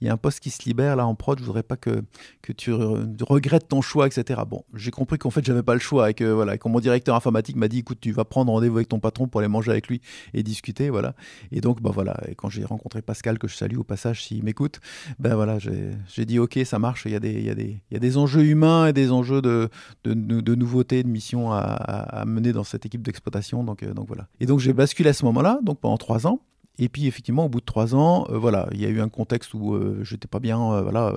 [0.02, 2.04] il y a un poste qui se libère là en prod, je voudrais pas que,
[2.42, 4.42] que tu regrettes ton choix, etc.
[4.48, 7.16] Bon, j'ai compris qu'en fait, j'avais pas le choix et que voilà, quand mon directeur
[7.16, 9.88] informatique m'a dit, écoute, tu vas prendre rendez-vous avec ton patron pour aller manger avec
[9.88, 10.02] lui
[10.34, 11.16] et discuter, voilà.
[11.52, 14.44] Et donc, bah voilà, et quand j'ai rencontré Pascal, que je salue au passage s'il
[14.44, 14.80] m'écoute,
[15.20, 17.06] ben voilà, j'ai dit ok, ça marche.
[17.06, 19.70] Il y, a des, y y a des enjeux humains et des enjeux de,
[20.04, 23.64] de, de nouveautés, de missions à, à, mener dans cette équipe d'exploitation.
[23.64, 24.28] Donc, euh, donc voilà.
[24.40, 26.42] Et donc j'ai basculé à ce moment-là, donc pendant trois ans.
[26.80, 29.10] Et puis effectivement, au bout de trois ans, euh, voilà, il y a eu un
[29.10, 30.82] contexte où euh, j'étais pas bien.
[30.82, 31.14] voilà,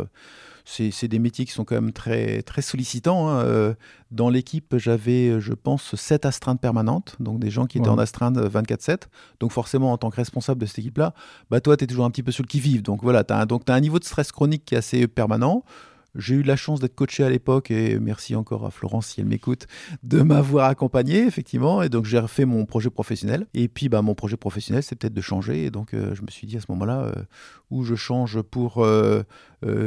[0.64, 3.28] c'est des métiers qui sont quand même très, très sollicitants.
[3.28, 3.74] Hein.
[4.10, 8.36] Dans l'équipe, j'avais, je pense, sept astreintes permanentes, donc des gens qui étaient en astreinte
[8.36, 9.02] 24-7.
[9.40, 11.14] Donc forcément, en tant que responsable de cette équipe-là,
[11.50, 12.82] bah, toi, tu es toujours un petit peu sur le qui-vive.
[12.82, 15.64] Donc voilà, tu as, as, un niveau de stress chronique qui est assez permanent.
[16.14, 19.26] J'ai eu la chance d'être coaché à l'époque et merci encore à Florence si elle
[19.26, 19.66] m'écoute
[20.02, 21.82] de m'avoir accompagné effectivement.
[21.82, 23.46] Et donc j'ai refait mon projet professionnel.
[23.54, 25.64] Et puis bah mon projet professionnel c'est peut-être de changer.
[25.64, 27.12] Et donc euh, je me suis dit à ce moment-là euh,
[27.70, 29.22] où je change pour euh,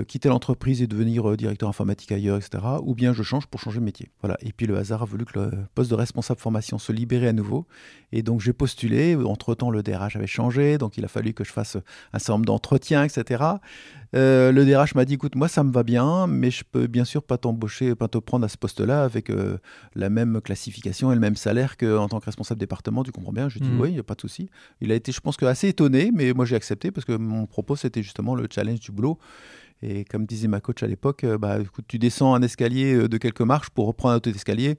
[0.08, 3.86] quitter l'entreprise et devenir directeur informatique ailleurs etc ou bien je change pour changer de
[3.86, 4.10] métier.
[4.22, 4.38] Voilà.
[4.42, 7.34] Et puis le hasard a voulu que le poste de responsable formation se libérait à
[7.34, 7.66] nouveau.
[8.12, 9.16] Et donc j'ai postulé.
[9.16, 10.78] Entre temps le DRH avait changé.
[10.78, 11.78] Donc il a fallu que je fasse
[12.14, 13.44] un certain nombre d'entretiens etc
[14.14, 17.24] le DRH m'a dit écoute moi ça me va bien mais je peux bien sûr
[17.24, 19.58] pas t'embaucher, pas te prendre à ce poste-là avec euh,
[19.96, 23.50] la même classification et le même salaire qu'en tant que responsable département, tu comprends bien?
[23.50, 23.82] Je dis mmh.
[23.82, 24.50] oui, il n'y a pas de souci.
[24.82, 27.46] Il a été, je pense, que assez étonné, mais moi j'ai accepté parce que mon
[27.46, 29.18] propos c'était justement le challenge du boulot.
[29.84, 33.18] Et comme disait ma coach à l'époque, euh, bah, tu descends un escalier euh, de
[33.18, 34.78] quelques marches pour reprendre un autre escalier.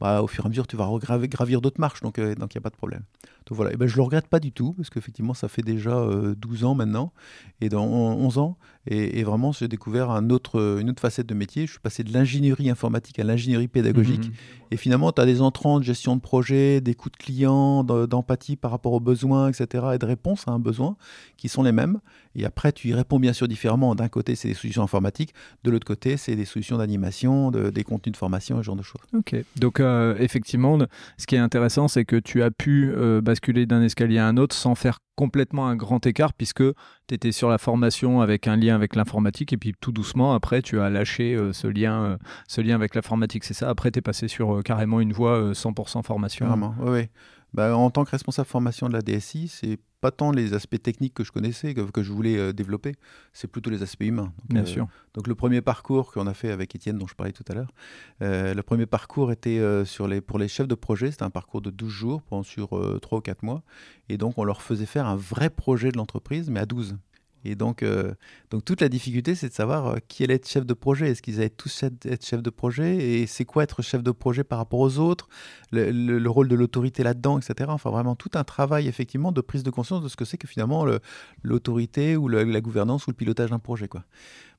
[0.00, 2.60] Bah, au fur et à mesure, tu vas gravir d'autres marches, donc il n'y a
[2.60, 3.02] pas de problème.
[3.46, 6.06] Donc voilà, ben, je ne le regrette pas du tout, parce qu'effectivement, ça fait déjà
[6.36, 7.14] 12 ans maintenant,
[7.62, 11.66] et dans 11 ans, et, vraiment, j'ai découvert un autre, une autre facette de métier.
[11.66, 14.28] Je suis passé de l'ingénierie informatique à l'ingénierie pédagogique.
[14.28, 14.72] Mmh, mmh.
[14.72, 18.92] Et finalement, tu as des entrants de gestion de projet, d'écoute client, d'empathie par rapport
[18.92, 20.96] aux besoins, etc., et de réponse à un besoin
[21.36, 21.98] qui sont les mêmes.
[22.36, 23.94] Et après, tu y réponds bien sûr différemment.
[23.96, 25.34] D'un côté, c'est des solutions informatiques.
[25.64, 28.82] De l'autre côté, c'est des solutions d'animation, de, des contenus de formation, ce genre de
[28.82, 29.02] choses.
[29.16, 29.34] Ok.
[29.56, 30.78] Donc, euh, effectivement,
[31.18, 34.36] ce qui est intéressant, c'est que tu as pu euh, basculer d'un escalier à un
[34.36, 36.62] autre sans faire complètement un grand écart puisque
[37.08, 40.62] tu étais sur la formation avec un lien avec l'informatique et puis tout doucement après
[40.62, 43.68] tu as lâché euh, ce lien euh, ce lien avec l'informatique c'est ça?
[43.68, 47.08] Après tu es passé sur euh, carrément une voie 100% formation Vraiment, oui.
[47.54, 51.14] Bah, en tant que responsable formation de la DSI, c'est pas tant les aspects techniques
[51.14, 52.94] que je connaissais, que, que je voulais euh, développer,
[53.32, 54.32] c'est plutôt les aspects humains.
[54.42, 54.86] Donc, Bien euh, sûr.
[55.14, 57.72] Donc le premier parcours qu'on a fait avec Étienne, dont je parlais tout à l'heure,
[58.22, 61.62] euh, le premier parcours était sur les, pour les chefs de projet, c'était un parcours
[61.62, 62.68] de 12 jours pendant sur
[63.00, 63.62] 3 ou 4 mois.
[64.08, 66.96] Et donc on leur faisait faire un vrai projet de l'entreprise, mais à 12.
[67.46, 68.12] Et donc, euh,
[68.50, 71.10] donc toute la difficulté, c'est de savoir euh, qui allait être chef de projet.
[71.10, 74.44] Est-ce qu'ils allaient tous être chef de projet Et c'est quoi être chef de projet
[74.44, 75.28] par rapport aux autres
[75.72, 77.70] le, rôle de l'autorité là-dedans, etc.
[77.72, 80.48] Enfin, vraiment tout un travail, effectivement, de prise de conscience de ce que c'est que
[80.48, 80.86] finalement
[81.42, 83.88] l'autorité ou la gouvernance ou le pilotage d'un projet.
[83.88, 84.04] Quoi.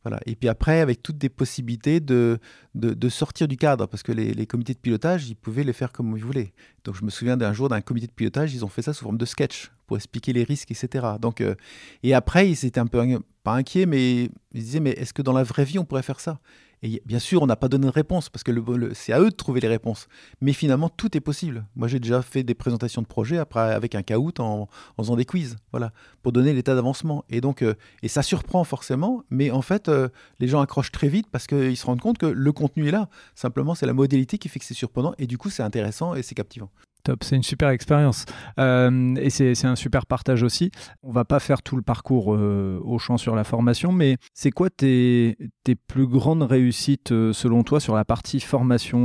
[0.03, 0.19] Voilà.
[0.25, 2.39] Et puis après, avec toutes des possibilités de,
[2.75, 5.91] de, sortir du cadre, parce que les, les, comités de pilotage, ils pouvaient les faire
[5.91, 6.53] comme ils voulaient.
[6.83, 9.03] Donc je me souviens d'un jour d'un comité de pilotage, ils ont fait ça sous
[9.03, 11.05] forme de sketch pour expliquer les risques, etc.
[11.19, 11.55] Donc, euh,
[12.03, 13.01] et après, ils étaient un peu,
[13.43, 16.19] pas inquiets, mais ils disaient, mais est-ce que dans la vraie vie, on pourrait faire
[16.19, 16.39] ça?
[16.83, 19.29] Et bien sûr, on n'a pas donné de réponse parce que le, c'est à eux
[19.29, 20.07] de trouver les réponses.
[20.41, 21.65] Mais finalement, tout est possible.
[21.75, 25.15] Moi, j'ai déjà fait des présentations de projets après avec un caout en, en faisant
[25.15, 27.25] des quiz, voilà, pour donner l'état d'avancement.
[27.29, 30.09] Et donc, euh, et ça surprend forcément, mais en fait, euh,
[30.39, 33.09] les gens accrochent très vite parce qu'ils se rendent compte que le contenu est là.
[33.33, 36.21] Simplement, c'est la modalité qui fait que c'est surprenant et du coup, c'est intéressant et
[36.21, 36.69] c'est captivant.
[37.07, 38.25] Top, c'est une super expérience.
[38.59, 40.71] Euh, et c'est un super partage aussi.
[41.03, 44.51] On va pas faire tout le parcours euh, au champ sur la formation, mais c'est
[44.51, 48.97] quoi tes, tes, plus grandes réussites euh, selon toi sur la partie formation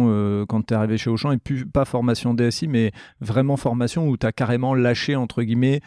[0.49, 1.33] quand tu es arrivé chez Auchan?
[1.33, 1.39] Et
[1.73, 5.81] pas formation DSI, mais vraiment formation où tu as carrément lâché, entre guillemets,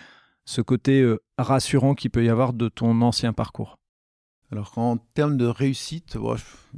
[0.46, 1.06] ce côté
[1.38, 3.78] rassurant qu'il peut y avoir de ton ancien parcours?
[4.52, 6.18] Alors en termes de réussite,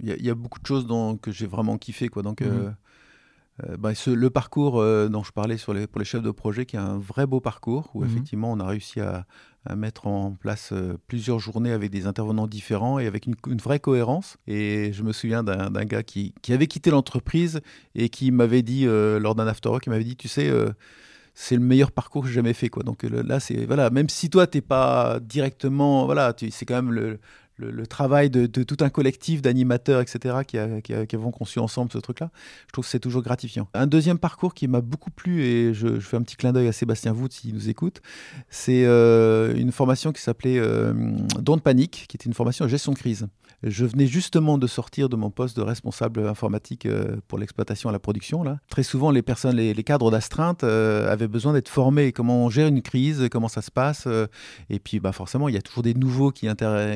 [0.01, 0.87] il y, a beaucoup de choses
[1.21, 2.07] que j'ai vraiment kiffé.
[2.07, 2.23] Quoi.
[2.23, 2.73] Donc, mmh
[3.65, 6.65] euh, bah, le parcours euh, dont je parlais sur les, pour les chefs de projet,
[6.65, 9.25] qui est un vrai beau parcours, où mmh effectivement on a réussi à,
[9.75, 14.37] mettre en place euh, plusieurs journées avec des intervenants différents et avec une, vraie cohérence.
[14.47, 17.59] Et je me souviens d'un gars qui, avait quitté l'entreprise
[17.93, 20.49] et qui m'avait dit, lors d'un after work, il m'avait dit, tu sais,
[21.33, 22.69] c'est le meilleur parcours que j'ai jamais fait.
[22.69, 22.83] Quoi.
[22.83, 26.93] Donc là, c'est voilà, même si toi, tu n'es pas directement, voilà, c'est quand même
[26.93, 27.19] le,
[27.57, 31.97] le, travail de, tout un collectif d'animateurs, etc., qui, a, qui, avons conçu ensemble ce
[31.97, 32.29] truc-là,
[32.67, 33.67] je trouve que c'est toujours gratifiant.
[33.73, 36.71] Un deuxième parcours qui m'a beaucoup plu, et je, fais un petit clin d'œil à
[36.71, 38.01] Sébastien Vout s'il nous écoute,
[38.49, 40.93] c'est euh, une formation qui s'appelait euh,
[41.39, 43.27] Don't Panic, qui était une formation de gestion crise.
[43.63, 47.91] Je venais justement de sortir de mon poste de responsable informatique euh, pour l'exploitation à
[47.91, 48.43] la production.
[48.43, 48.59] Là.
[48.69, 52.11] Très souvent, les personnes, les, cadres d'astreinte euh, avaient besoin d'être formés.
[52.11, 54.07] Comment on gère une crise, comment ça se passe?
[54.69, 56.47] Et puis, bah, forcément, il y a toujours des nouveaux qui,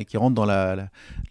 [0.07, 0.50] qui rentrent dans la,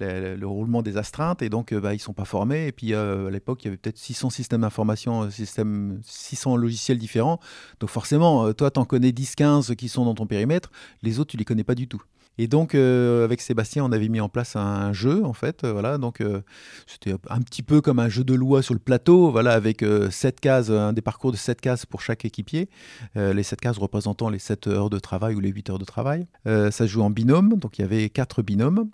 [0.00, 2.66] le roulement des astreintes et donc bah, ils ne sont pas formés.
[2.66, 7.40] Et puis, à l'époque, il y avait peut-être 600 systèmes d'information, 600 logiciels différents.
[7.80, 10.70] Donc, forcément, toi, tu en connais 10-15 qui sont dans ton périmètre.
[11.02, 12.02] Les autres, tu ne les connais pas du tout.
[12.40, 15.62] Et donc, euh, avec Sébastien, on avait mis en place un jeu, en fait.
[15.62, 16.40] Euh, voilà, donc euh,
[16.86, 20.40] c'était un petit peu comme un jeu de loi sur le plateau, voilà, avec sept
[20.40, 22.70] cases, un des parcours de sept cases pour chaque équipier.
[23.14, 26.26] les sept cases représentant les 7 heures de travail ou les 8 heures de travail.
[26.46, 28.88] ça se joue en binôme, donc il y avait quatre binômes.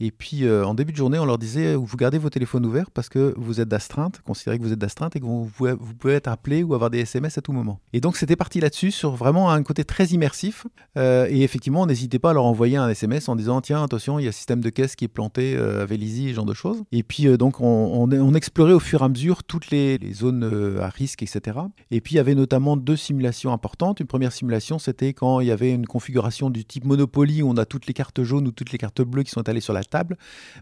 [0.00, 2.90] Et puis, euh, en début de journée, on leur disait vous gardez vos téléphones ouverts
[2.90, 5.50] parce que vous êtes d'astreinte, considérez que vous êtes d'astreinte et que vous
[5.98, 7.78] pouvez, être appelé ou avoir des SMS à tout moment.
[7.92, 10.66] Et donc, c'était parti là-dessus, sur vraiment un côté très immersif.
[10.96, 14.18] Euh, et effectivement, on n'hésitait pas à leur envoyer un SMS en disant tiens, attention,
[14.18, 16.46] il y a un système de caisse qui est planté euh, à Vélizy, ce genre
[16.46, 16.82] de choses.
[16.92, 20.78] Et puis, donc, on, on, explorait au fur et à mesure toutes les, les zones
[20.80, 21.58] à risque, etc.
[21.90, 24.00] Et puis, il y avait notamment deux simulations importantes.
[24.00, 27.56] Une première simulation, c'était quand il y avait une configuration du type Monopoly où on
[27.56, 29.82] a toutes les cartes jaunes ou toutes les cartes bleues qui sont allées sur la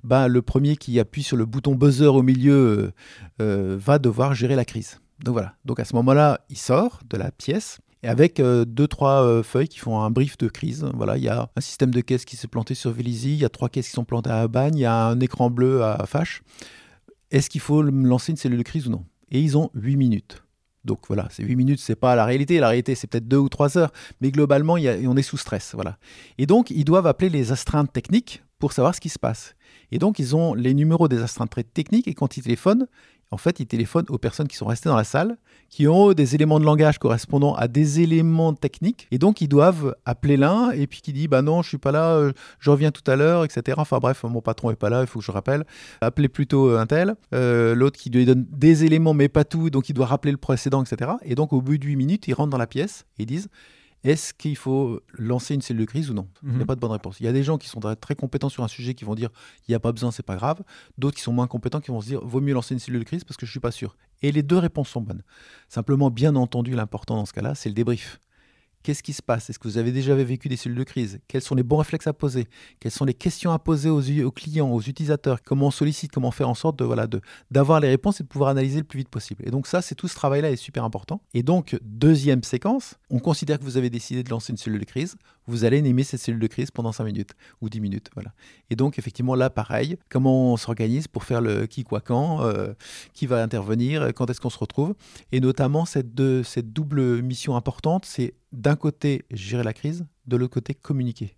[0.05, 2.93] bah, le premier qui appuie sur le bouton buzzer au milieu euh,
[3.43, 5.01] euh, va devoir gérer la crise.
[5.25, 5.55] Donc voilà.
[5.65, 9.69] Donc à ce moment-là, il sort de la pièce et avec euh, deux trois feuilles
[9.69, 10.87] qui font un brief de crise.
[10.95, 13.45] Voilà, il y a un système de caisse qui s'est planté sur Vélizy, il y
[13.45, 16.05] a trois caisses qui sont plantées à Bagne, il y a un écran bleu à
[16.07, 16.43] Fâche.
[17.31, 19.05] Est-ce qu'il faut lancer une cellule de crise ou non?
[19.31, 20.43] Et ils ont 8 minutes.
[20.85, 22.61] Donc voilà, ces 8 minutes, c'est pas la réalité.
[22.61, 23.93] La réalité, c'est peut-être 2 ou 3 heures.
[24.21, 25.73] Mais globalement, on est sous stress.
[25.75, 25.99] Voilà.
[26.39, 29.55] Et donc, ils doivent appeler les astreintes techniques pour savoir ce qui se passe.
[29.93, 32.87] Et donc, ils ont les numéros des astreintes techniques et quand ils téléphonent,
[33.31, 35.37] en fait, ils téléphonent aux personnes qui sont restées dans la salle,
[35.69, 39.07] qui ont des éléments de langage correspondant à des éléments techniques.
[39.11, 41.93] Et donc, ils doivent appeler l'un et puis qui dit Bah non, je suis pas
[41.93, 43.77] là, euh, je reviens tout à l'heure, etc.
[43.79, 45.67] Enfin bref, mon patron est pas là, il faut que je rappelle.
[46.01, 47.17] Appelez plutôt un tel.
[47.35, 50.39] Euh, l'autre qui lui donne des éléments, mais pas tout, donc il doit rappeler le
[50.39, 51.13] précédent, etc.
[51.23, 53.49] Et donc, au bout de 8 minutes, ils rentrent dans la pièce et ils disent
[54.09, 56.29] est-ce qu'il faut lancer une cellule de crise ou non?
[56.43, 56.67] Il n'y a mhm.
[56.67, 57.21] pas de bonne réponse.
[57.21, 59.29] Il y a des gens qui sont très compétents sur un sujet qui vont dire
[59.67, 60.63] il n'y a pas besoin, c'est pas grave.
[60.97, 63.05] D'autres qui sont moins compétents qui vont se dire vaut mieux lancer une cellule de
[63.05, 63.97] crise parce que je suis pas sûr.
[64.23, 65.23] Et les deux réponses sont bonnes.
[65.69, 68.19] Simplement, bien entendu, l'important dans ce cas-là, c'est le débrief.
[68.83, 69.51] Qu'est-ce qui se passe?
[69.51, 71.21] Est-ce que vous avez déjà vécu des cellules de crise?
[71.29, 72.47] Quels sont les bons réflexes à poser?
[72.81, 75.43] Quelles sont les questions à poser aux, clients, aux utilisateurs?
[75.43, 76.13] Comment on sollicite?
[76.13, 77.07] Comment faire en sorte de voilà
[77.51, 79.43] d'avoir les réponses et de pouvoir analyser le plus vite possible?
[79.47, 81.21] Et donc ça, c'est tout ce travail-là est super important.
[81.35, 84.85] Et donc deuxième séquence, on considère que vous avez décidé de lancer une cellule de
[84.85, 85.17] crise
[85.49, 88.11] vous allez animer cette cellule de crise pendant 5 minutes ou 10 minutes.
[88.15, 88.33] Voilà.
[88.71, 92.75] Et donc, effectivement, là, pareil, comment on s'organise pour faire le qui, quoi, quand, euh,
[93.15, 94.95] qui va intervenir, quand est-ce qu'on se retrouve?
[95.33, 100.55] Et notamment, cette, cette double mission importante, c'est d'un côté gérer la crise, de l'autre
[100.55, 101.38] côté communiquer.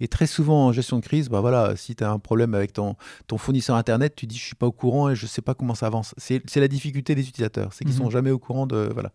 [0.00, 2.72] Et très souvent en gestion de crise, bah voilà, si tu as un problème avec
[2.72, 5.54] ton, ton fournisseur Internet, tu dis je suis pas au courant et je sais pas
[5.54, 6.14] comment ça avance.
[6.16, 8.10] C'est la difficulté des utilisateurs, c'est qu'ils ne sont mhm.
[8.10, 8.90] jamais au courant de...
[8.92, 9.12] Voilà.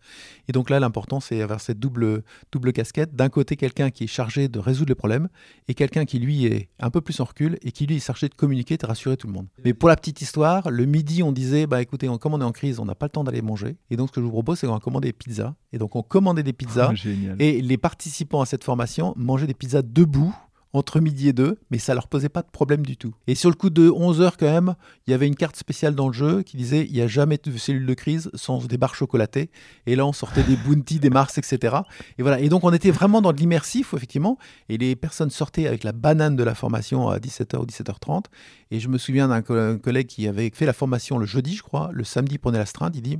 [0.48, 3.14] Et donc là, l'important, c'est avoir cette double, double casquette.
[3.14, 5.28] D'un côté, quelqu'un qui est chargé de résoudre les problèmes
[5.68, 8.28] et quelqu'un qui, lui, est un peu plus en recul et qui, lui, est chargé
[8.28, 9.46] de communiquer, de rassurer tout le monde.
[9.64, 12.52] Mais pour la petite histoire, le midi, on disait, bah écoutez, comme on est en
[12.52, 13.76] crise, on n'a pas le temps d'aller manger.
[13.90, 15.54] Et donc, ce que je vous propose, c'est qu'on va commander des pizzas.
[15.72, 16.92] Et donc, on commandait des pizzas.
[17.38, 20.34] et les participants à cette formation mangeaient des pizzas debout
[20.74, 23.14] entre midi et deux, mais ça leur posait pas de problème du tout.
[23.28, 24.74] Et sur le coup de 11 heures quand même,
[25.06, 27.38] il y avait une carte spéciale dans le jeu qui disait il n'y a jamais
[27.42, 29.50] de cellule de crise sans des barres chocolatées.
[29.86, 31.76] Et là, on sortait des bounty, des Mars, etc.
[32.18, 32.40] Et voilà.
[32.40, 34.36] Et donc, on était vraiment dans de l'immersif, effectivement.
[34.68, 38.24] Et les personnes sortaient avec la banane de la formation à 17h ou 17h30.
[38.72, 39.42] Et je me souviens d'un
[39.78, 41.90] collègue qui avait fait la formation le jeudi, je crois.
[41.92, 42.96] Le samedi, prenait l'astreinte.
[42.96, 43.18] Il dit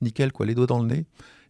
[0.00, 1.04] nickel, quoi, les doigts dans le nez.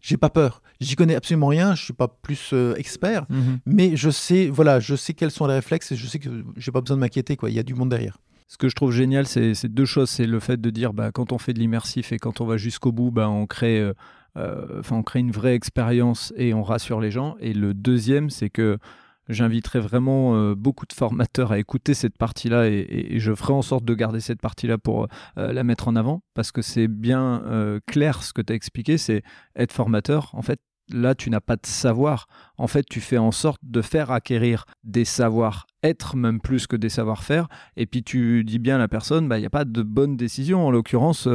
[0.07, 0.63] J'ai pas peur.
[0.81, 1.75] J'y connais absolument rien.
[1.75, 3.27] Je suis pas plus euh, expert,
[3.67, 6.71] mais je sais, voilà, je sais quels sont les réflexes et je sais que j'ai
[6.71, 7.51] pas besoin de m'inquiéter, quoi.
[7.51, 8.19] Il y a du monde derrière.
[8.47, 10.09] Ce que je trouve génial, c'est deux choses.
[10.09, 12.57] C'est le fait de dire, bah, quand on fait de l'immersif et quand on va
[12.57, 13.95] jusqu'au bout, bah, on crée, euh,
[14.37, 17.35] euh, on crée une vraie expérience et on rassure les gens.
[17.41, 18.79] Et le deuxième, c'est que
[19.29, 23.85] j'inviterai vraiment euh, beaucoup de formateurs à écouter cette partie-là et, je ferai en sorte
[23.85, 25.09] de garder cette partie-là pour
[25.39, 28.57] euh, la mettre en avant parce que c'est bien euh, clair ce que tu as
[28.57, 28.99] expliqué.
[28.99, 29.23] C'est
[29.57, 30.31] être formateur.
[30.35, 30.61] En fait,
[30.91, 32.27] là, tu n'as pas de savoir.
[32.59, 36.89] En fait, tu fais en sorte de faire acquérir des savoir-être, même plus que des
[36.89, 37.49] savoir-faire.
[37.77, 40.17] Et puis tu dis bien à la personne, bah, il n'y a pas de bonne
[40.17, 40.67] décision.
[40.67, 41.29] En l'occurrence,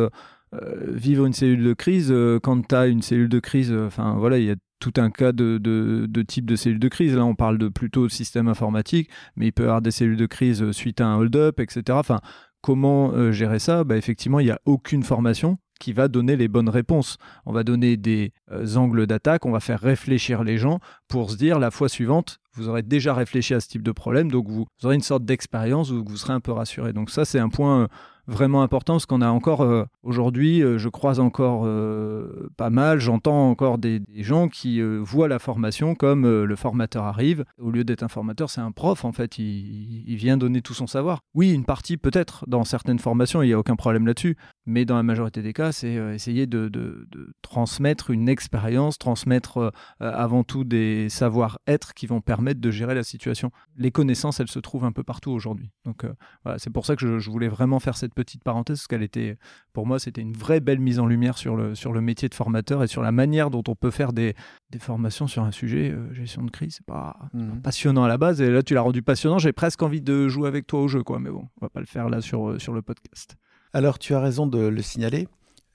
[0.87, 4.15] vivre une cellule de crise, euh, quand tu as une cellule de crise, euh, enfin
[4.17, 7.15] voilà, il y a tout un cas de, de, type de cellule de crise.
[7.15, 10.17] Là, on parle de plutôt de système informatique, mais il peut y avoir des cellules
[10.17, 11.83] de crise euh, suite à un hold-up, etc.
[11.91, 12.19] Enfin,
[12.61, 13.83] comment euh, gérer ça?
[13.83, 17.17] Bah, Effectivement, il n'y a aucune formation qui va donner les bonnes réponses.
[17.45, 21.37] On va donner des euh, angles d'attaque, on va faire réfléchir les gens pour se
[21.37, 24.67] dire la fois suivante, vous aurez déjà réfléchi à ce type de problème, donc vous,
[24.83, 26.93] aurez une sorte d'expérience où vous serez un peu rassuré.
[26.93, 27.87] Donc ça, c'est un point euh,
[28.31, 32.99] vraiment important parce qu'on a encore euh, aujourd'hui, euh, je croise encore euh, pas mal,
[32.99, 37.43] j'entends encore des, gens qui voient la formation comme le formateur arrive.
[37.57, 40.73] Au lieu d'être un formateur, c'est un prof en fait, il, il vient donner tout
[40.73, 41.21] son savoir.
[41.33, 44.95] Oui, une partie peut-être dans certaines formations, il n'y a aucun problème là-dessus, mais dans
[44.95, 49.71] la majorité des cas, c'est euh, essayer de, de- de transmettre une expérience, transmettre euh,
[49.99, 53.51] avant tout des savoir-être qui vont permettre de gérer la situation.
[53.75, 55.71] Les connaissances, elles se trouvent un peu partout aujourd'hui.
[55.85, 58.77] Donc euh, voilà, c'est pour ça que je, je voulais vraiment faire cette petite parenthèse,
[58.79, 59.37] parce qu'elle était,
[59.73, 62.35] pour moi, c'était une vraie belle mise en lumière sur le, sur le métier de
[62.35, 64.35] formateur et sur la manière dont on peut faire des,
[64.71, 66.75] des formations sur un sujet, euh, gestion de crise.
[66.77, 67.15] C'est pas
[67.63, 69.39] passionnant à la base, et là, tu l'as rendu passionnant.
[69.39, 71.19] J'ai presque envie de jouer avec toi au jeu, quoi.
[71.19, 73.35] Mais bon, on va pas le faire là sur, sur le podcast.
[73.73, 75.27] Alors, tu as raison de le signaler.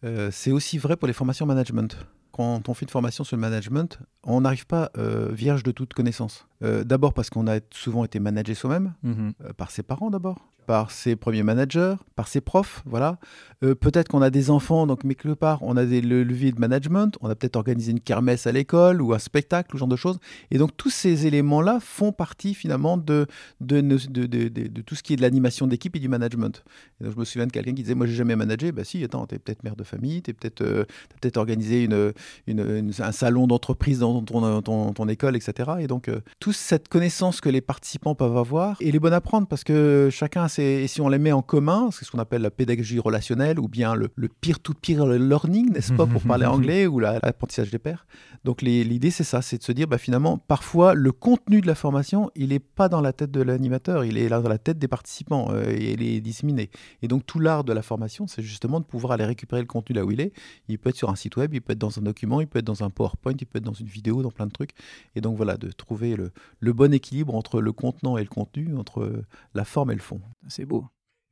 [0.05, 1.97] Euh, c'est aussi vrai pour les formations management.
[2.31, 5.95] Quand on fait une formation sur le management, on n'arrive pas euh, vierge de toute
[5.95, 6.47] connaissance.
[6.63, 9.33] Euh, d'abord parce qu'on a souvent été managé soi-même, Mhm.
[9.45, 13.19] euh, par ses parents d'abord, par ses premiers managers, par ses profs, voilà.
[13.63, 16.51] Euh, peut-être qu'on a des enfants, donc mais quelque part, on a des le- leviers
[16.51, 19.81] de management, on a peut-être organisé une kermesse à l'école ou un spectacle, ou ce
[19.81, 20.19] genre de choses.
[20.51, 23.27] Et donc tous ces éléments-là font partie finalement de,
[23.61, 26.09] de, nos- de, de- de- de tout ce qui est de l'animation d'équipe et du
[26.09, 26.65] management.
[27.01, 29.05] Et donc je me souviens de quelqu'un qui disait, moi j'ai jamais managé, bah si,
[29.05, 32.13] attends, t'es peut-être mère de famille, t'es peut-être t'as peut-être organisé une,
[32.49, 35.71] une- une- un salon d'entreprise dans ton, ton, ton école, etc.
[35.79, 36.11] Et donc,
[36.47, 40.11] toute cette connaissance que les participants peuvent avoir, et les bonnes à prendre, parce que
[40.13, 40.63] chacun a ses...
[40.63, 43.67] Et si on les met en commun, c'est ce qu'on appelle la pédagogie relationnelle, ou
[43.67, 48.07] bien le, le peer-to-peer learning, n'est-ce pas, pour parler anglais, ou la- l'apprentissage des pairs.
[48.45, 51.75] Donc, l'idée, c'est ça, c'est de se dire, bah, finalement, parfois, le contenu de la
[51.75, 54.79] formation, il n'est pas dans la tête de l'animateur, il est là dans la tête
[54.79, 56.71] des participants, euh, et il est disséminé.
[57.03, 59.97] Et donc, tout l'art de la formation, c'est justement de pouvoir aller récupérer le contenu
[59.97, 60.33] là où il est.
[60.69, 62.61] Il peut être sur un site web, il peut être dans un document, il peut
[62.61, 64.71] être dans un PowerPoint, il peut être dans une vidéo, dans plein de trucs.
[65.17, 66.31] Et donc voilà, de trouver le,
[66.61, 70.21] le bon équilibre entre le contenant et le contenu, entre la forme et le fond.
[70.49, 70.87] C'est beau.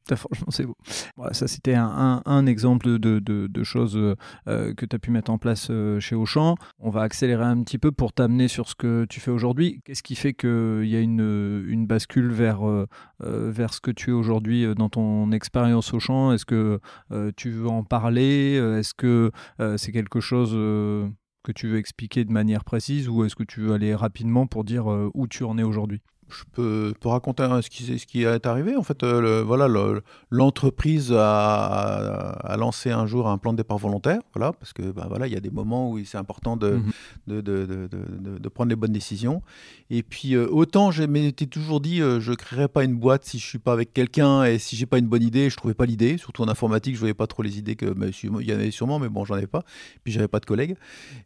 [0.14, 0.77] Franchement, c'est beau.
[1.17, 4.17] Voilà, ça, c'était un, exemple de, choses euh,
[4.49, 6.57] euh, que tu as pu mettre en place euh, chez Auchan.
[6.79, 9.81] On va accélérer un petit peu pour t'amener sur ce que tu fais aujourd'hui.
[9.85, 12.87] Qu'est-ce qui fait qu'il y a une, bascule vers, euh,
[13.23, 16.33] euh, vers ce que tu es aujourd'hui euh, dans ton expérience Auchan?
[16.33, 18.59] Est-ce que euh, tu veux en parler?
[18.59, 21.09] Euh, Est-ce que euh, c'est quelque chose euh,
[21.45, 24.65] que tu veux expliquer de manière précise ou est-ce que tu veux aller rapidement pour
[24.65, 26.01] dire euh, où tu en es aujourd'hui?
[26.31, 28.77] Je peux te raconter hein, ce qui, ce qui est arrivé.
[28.77, 31.19] En fait, euh, le- voilà, le- l'entreprise a,
[31.65, 34.21] a- a lancé un jour un plan de départ volontaire.
[34.35, 36.83] Voilà, parce que bah, voilà, il y a des moments où c'est important de, Mhm.
[37.29, 39.43] de- de- de- prendre les bonnes décisions.
[39.91, 43.25] Et puis, euh, autant je m'étais toujours dit, euh, je ne créerai pas une boîte
[43.25, 45.75] si je suis pas avec quelqu'un et si j'ai pas une bonne idée, je trouvais
[45.75, 46.19] pas l'idée.
[46.19, 48.71] Surtout en informatique, je voyais pas trop les idées que, si- il y en avait
[48.71, 49.65] sûrement, mais bon, j'en avais pas.
[50.05, 50.77] Puis j'avais pas de collègues.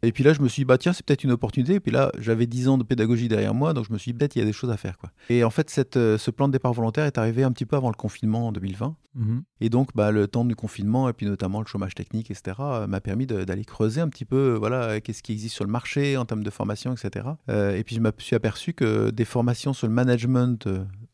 [0.01, 1.75] Et puis là, je me suis dit, bah tiens, c'est peut-être une opportunité.
[1.75, 4.17] Et puis là, j'avais 10 ans de pédagogie derrière moi, donc je me suis dit,
[4.17, 4.88] peut-être il y a des choses à faire.
[4.97, 5.11] Quoi.
[5.29, 7.75] Et en fait, cette, euh, ce plan de départ volontaire est arrivé un petit peu
[7.75, 8.95] avant le confinement en 2020.
[9.15, 9.43] Mhm.
[9.61, 12.87] Et donc, bah, le temps du confinement, et puis notamment le chômage technique, etc., euh,
[12.87, 16.17] m'a permis d'aller creuser un petit peu, euh, voilà, qu'est-ce qui existe sur le marché
[16.17, 17.25] en termes de formation, etc.
[17.49, 20.67] Euh, et puis, je me suis aperçu que des formations sur le management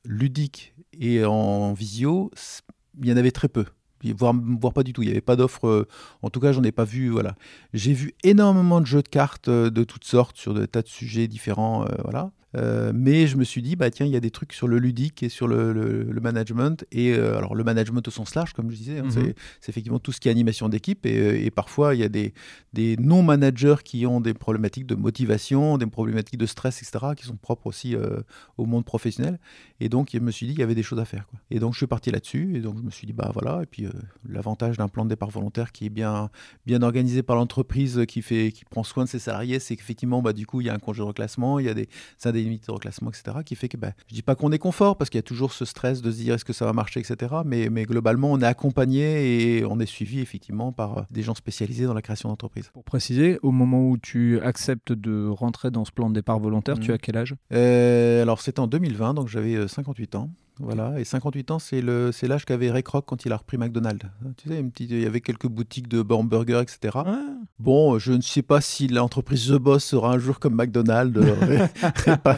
[0.03, 2.31] ludique et en visio,
[3.01, 3.65] il y en avait très peu.
[4.13, 5.01] Voire, voire pas du tout.
[5.01, 5.67] Il n'y avait pas d'offre.
[5.67, 5.87] euh,
[6.21, 7.09] en tout cas, j'en ai pas vu.
[7.09, 7.35] Voilà.
[7.73, 10.87] J'ai vu énormément de jeux de cartes euh, de toutes sortes sur des tas de
[10.87, 11.85] sujets différents.
[11.85, 12.31] euh, voilà.
[12.55, 14.77] Euh, mais je me suis dit, bah tiens, il y a des trucs sur le
[14.77, 16.85] ludique et sur le, le, management.
[16.91, 19.33] Et euh, alors, le management au sens large, comme je disais, hein, mhm.
[19.59, 21.05] c'est effectivement tout ce qui est animation d'équipe.
[21.05, 22.33] Et, et, parfois, il y a des,
[22.73, 27.35] des non-managers qui ont des problématiques de motivation, des problématiques de stress, etc., qui sont
[27.35, 27.95] propres aussi
[28.57, 29.39] au monde professionnel.
[29.79, 31.27] Et donc, je me suis dit, il y avait des choses à faire.
[31.27, 31.39] Quoi.
[31.51, 32.55] Et donc, je suis parti là-dessus.
[32.55, 33.61] Et donc, je me suis dit, bah voilà.
[33.63, 33.87] Et puis,
[34.27, 36.29] l'avantage d'un plan de départ volontaire qui est bien,
[36.65, 40.33] bien organisé par l'entreprise, qui, fait, qui prend soin de ses salariés, c'est qu'effectivement, bah,
[40.33, 41.89] du coup, il y a un congé de reclassement, il y a des
[42.45, 45.09] indemnités de reclassement, etc., qui fait que, bah, je dis pas qu'on est confort, parce
[45.09, 47.35] qu'il y a toujours ce stress de se dire est-ce que ça va marcher, etc.,
[47.45, 51.35] mais, mais globalement, on est accompagné et on est suivi, effectivement, par euh, des gens
[51.35, 52.69] spécialisés dans la création d'entreprise.
[52.73, 56.79] Pour préciser, au moment où tu acceptes de rentrer dans ce plan de départ volontaire,
[56.79, 56.93] tu mmh.
[56.93, 57.35] as quel âge?
[57.53, 60.29] Euh, Alors, c'était en 2020, donc j'avais 58 euh, ans.
[60.59, 64.05] Voilà, et 58 ans, c'est l'âge qu'avait Ray Kroc quand il a repris McDonald's.
[64.37, 66.97] Tu sais, une petite, il y avait quelques boutiques de hamburgers, etc.
[67.59, 71.17] Bon, je ne sais pas si l'entreprise The Boss sera un jour comme McDonald's.
[71.17, 71.67] Euh,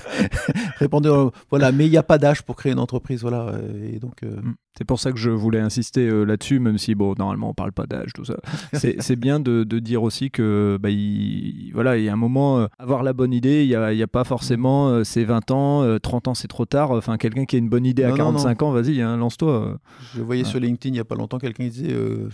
[0.78, 3.54] répondre, euh, voilà, mais il n'y a pas d'âge pour créer une entreprise, voilà.
[3.84, 4.24] Et donc.
[4.24, 4.56] Euh, mm.
[4.78, 7.86] C'est pour ça que je voulais insister là-dessus, même si bon, normalement on parle pas
[7.86, 8.38] d'âge, tout ça.
[8.74, 12.68] C'est bien de, de, dire aussi que bah, il, voilà, il y a un moment,
[12.78, 16.28] avoir la bonne idée, il n'y a, y a, pas forcément c'est 20 ans, 30
[16.30, 16.92] ans c'est trop tard.
[16.92, 19.80] Enfin, quelqu'un qui a une bonne idée à 45 ans, vas-y, hein, lance-toi.
[20.16, 22.30] Je voyais sur LinkedIn il n'y a pas longtemps quelqu'un qui disait euh,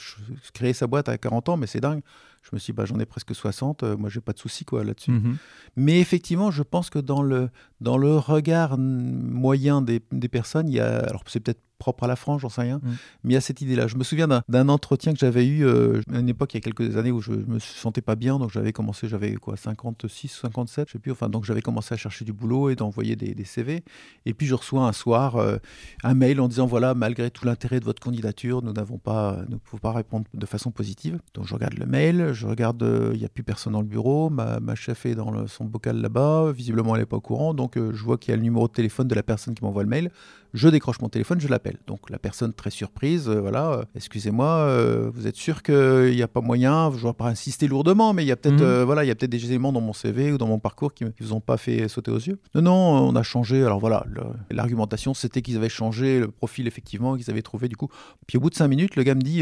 [0.53, 2.01] créer sa boîte à 40 ans, mais c'est dingue.
[2.43, 4.65] Je me suis dit, bah, j'en ai presque 60, euh, moi j'ai pas de souci
[4.65, 5.11] quoi là-dessus.
[5.11, 5.37] Mhm.
[5.75, 7.49] Mais effectivement, je pense que dans le,
[7.81, 12.07] dans le regard moyen des, des personnes, il y a, alors c'est peut-être propre à
[12.07, 12.77] la France, j'en sais rien.
[12.77, 12.89] Mm.
[13.23, 13.87] Mais il y a cette idée-là.
[13.87, 16.61] Je me souviens d'un entretien que j'avais eu euh, à une époque, il y a
[16.61, 18.39] quelques années, où je me sentais pas bien.
[18.39, 21.11] Donc j'avais commencé, j'avais quoi, 56, 57, je sais plus.
[21.11, 23.83] Enfin, donc j'avais commencé à chercher du boulot et d'envoyer des, CV.
[24.25, 25.57] Et puis je reçois un soir euh,
[26.03, 29.57] un mail en disant voilà, malgré tout l'intérêt de votre candidature, nous n'avons pas, ne
[29.57, 31.19] pouvons pas répondre de façon positive.
[31.33, 33.87] Donc je regarde le mail, je regarde, euh, il n'y a plus personne dans le
[33.87, 37.53] bureau, ma, ma chef est dans son bocal là-bas, visiblement elle n'est pas au courant.
[37.53, 39.83] Donc je vois qu'il y a le numéro de téléphone de la personne qui m'envoie
[39.83, 40.11] le mail.
[40.53, 41.77] Je décroche mon téléphone, je l'appelle.
[41.87, 46.21] Donc la personne très surprise, euh, voilà, euh, excusez-moi, euh, vous êtes sûr qu'il n'y
[46.21, 48.83] a pas moyen, je ne vais pas insister lourdement, mais il y a peut-être mhm.
[48.83, 51.05] voilà, il y a peut-être des éléments dans mon CV ou dans mon parcours qui
[51.05, 52.37] ne vous ont pas fait sauter aux yeux.
[52.53, 53.63] Non, non, on a changé.
[53.63, 54.05] Alors voilà,
[54.51, 57.89] l'argumentation c'était qu'ils avaient changé le profil effectivement, qu'ils avaient trouvé du coup.
[58.27, 59.41] Puis au bout de cinq minutes, le gars me dit,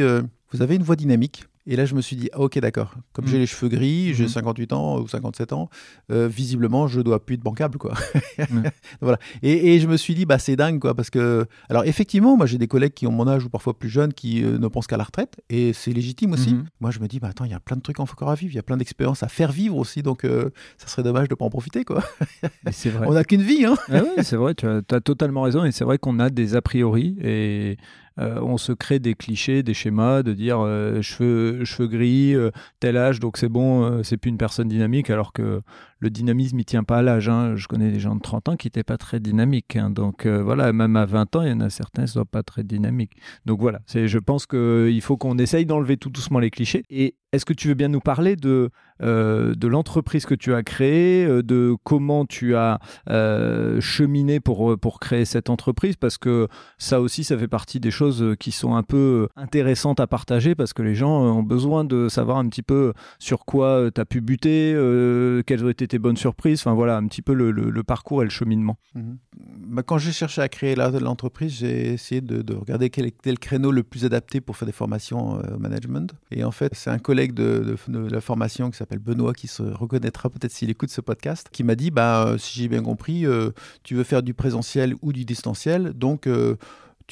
[0.51, 1.45] vous avez une voix dynamique.
[1.67, 2.95] Et là, je me suis dit, ah, ok, d'accord.
[3.13, 3.41] Comme j'ai mm.
[3.41, 4.75] les cheveux gris, j'ai 58 mm.
[4.75, 5.69] ans ou 57 ans,
[6.11, 7.93] euh, visiblement, je dois plus être bancable, quoi.
[9.01, 9.19] voilà.
[9.43, 12.57] Et, je me suis dit, bah, c'est dingue, quoi, parce que, alors, effectivement, moi, j'ai
[12.57, 14.97] des collègues qui ont mon âge ou parfois plus jeunes qui euh, ne pensent qu'à
[14.97, 16.55] la retraite, et c'est légitime aussi.
[16.55, 16.65] Mm-hmm.
[16.79, 18.51] Moi, je me dis, bah, attends, il y a plein de trucs encore à vivre,
[18.51, 20.49] il y a plein d'expériences à faire vivre aussi, donc euh,
[20.79, 22.03] ça serait dommage de pas en profiter, quoi.
[22.71, 23.05] c'est vrai.
[23.07, 23.75] On n'a qu'une vie, hein.
[23.91, 26.61] Ah c'est vrai, tu as, as, totalement raison, et c'est vrai qu'on a des a
[26.63, 27.77] priori, et
[28.19, 32.97] euh, on se crée des clichés, des schémas de dire euh, cheveux, gris, euh, tel
[32.97, 35.61] âge, donc c'est bon, c'est plus une personne dynamique, alors que
[35.99, 37.29] le dynamisme, il tient pas à l'âge.
[37.29, 37.55] Hein.
[37.55, 39.75] Je connais des gens de 30 ans qui n'étaient pas très dynamiques.
[39.75, 39.91] Hein.
[39.91, 42.43] Donc voilà, même à 20 ans, il y en a certains qui ne sont pas
[42.43, 43.13] très dynamiques.
[43.45, 46.83] Donc voilà, je pense qu'il faut qu'on essaye d'enlever tout doucement les clichés.
[46.89, 48.71] Et est-ce que tu veux bien nous parler de,
[49.01, 52.79] euh, de l'entreprise que tu as créée, euh, de comment tu as
[53.09, 55.95] euh, cheminé pour, pour créer cette entreprise?
[55.95, 60.07] Parce que ça aussi, ça fait partie des choses qui sont un peu intéressantes à
[60.07, 64.01] partager parce que les gens ont besoin de savoir un petit peu sur quoi tu
[64.01, 64.73] as pu buter,
[65.47, 68.31] quelles ont été tes bonnes surprises, enfin voilà, un petit peu le, parcours et le
[68.31, 68.77] cheminement.
[68.93, 69.17] Mhm.
[69.67, 73.37] Bah, quand j'ai cherché à créer l'entreprise, j'ai essayé de, de, regarder quel était le
[73.37, 76.13] créneau le plus adapté pour faire des formations au management.
[76.29, 80.29] Et en fait, c'est un collègue de, la formation qui s'appelle Benoît, qui se reconnaîtra
[80.29, 83.51] peut-être s'il écoute ce podcast, qui m'a dit, bah, euh, si j'ai bien compris, euh,
[83.83, 86.27] tu veux faire du présentiel ou du distanciel, donc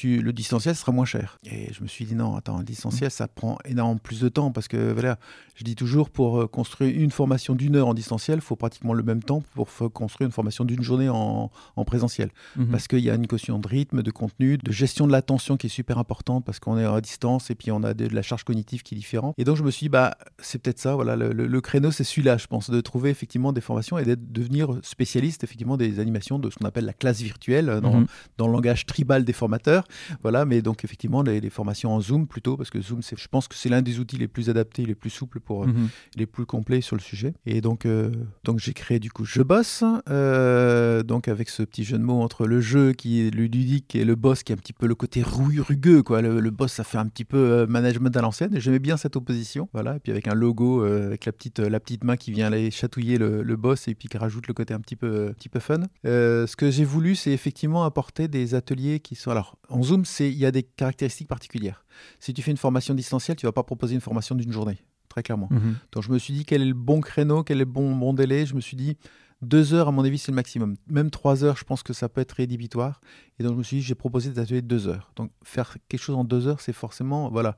[0.04, 1.38] euh, le distanciel sera moins cher.
[1.44, 4.50] Et je me suis dit, non, attends, le distanciel, ça prend énormément plus de temps
[4.50, 5.18] parce que, voilà,
[5.56, 8.94] je dis toujours, pour euh, construire une formation d'une heure en distanciel, il faut pratiquement
[8.94, 11.50] le même temps pour construire une formation d'une journée en,
[11.86, 12.30] présentiel.
[12.56, 12.68] Mhm.
[12.68, 15.66] Parce qu'il y a une caution de rythme, de contenu, de gestion de l'attention qui
[15.66, 18.44] est super importante parce qu'on est à distance et puis on a de, la charge
[18.44, 19.34] cognitive qui est différente.
[19.38, 22.36] Et donc, je me suis dit, bah, c'est peut-être ça, voilà, le, créneau, c'est celui-là,
[22.36, 26.48] je pense, de trouver effectivement des formations et d'être devenir spécialiste, effectivement, des animations de
[26.50, 28.06] ce qu'on appelle la classe virtuelle dans, mhm.
[28.38, 29.84] dans le langage tribal des formateurs
[30.22, 33.54] voilà, mais donc effectivement, les, formations en Zoom plutôt, parce que Zoom, je pense que
[33.54, 35.88] c'est l'un des outils les plus adaptés, les plus souples pour euh, mhm.
[36.16, 37.34] les plus complets sur le sujet.
[37.46, 38.10] Et donc, euh,
[38.44, 42.20] donc j'ai créé du coup Je Bosse, euh, donc avec ce petit jeu de mots
[42.22, 44.94] entre le jeu qui est ludique et le boss qui est un petit peu le
[44.94, 46.22] côté rugueux, quoi.
[46.22, 49.68] Le, boss, ça fait un petit peu management à l'ancienne, et j'aimais bien cette opposition,
[49.72, 49.96] voilà.
[49.96, 53.18] Et puis avec un logo, avec la petite, la petite main qui vient aller chatouiller
[53.18, 55.80] le, boss et puis qui rajoute le côté un petit peu, un petit peu fun.
[56.04, 60.34] ce que j'ai voulu, c'est effectivement apporter des ateliers qui sont alors en Zoom, il
[60.34, 61.84] y a des caractéristiques particulières.
[62.18, 64.78] Si tu fais une formation distancielle, tu vas pas proposer une formation d'une journée,
[65.08, 65.48] très clairement.
[65.50, 65.76] Mhm.
[65.92, 68.12] Donc je me suis dit quel est le bon créneau, quel est le bon, bon
[68.12, 68.44] délai?
[68.44, 68.98] Je me suis dit
[69.40, 70.76] Deux heures, à mon avis, c'est le maximum.
[70.86, 73.00] Même trois heures, je pense que ça peut être rédhibitoire.
[73.38, 75.12] Et donc, je me suis dit, j'ai proposé des ateliers de deux heures.
[75.16, 77.56] Donc, faire quelque chose en deux heures, c'est forcément, voilà,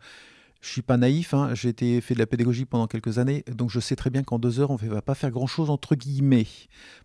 [0.63, 1.55] je suis pas naïf, hein.
[1.55, 4.39] j'ai été fait de la pédagogie pendant quelques années, donc je sais très bien qu'en
[4.39, 6.47] deux heures, on ne va pas faire grand-chose entre guillemets.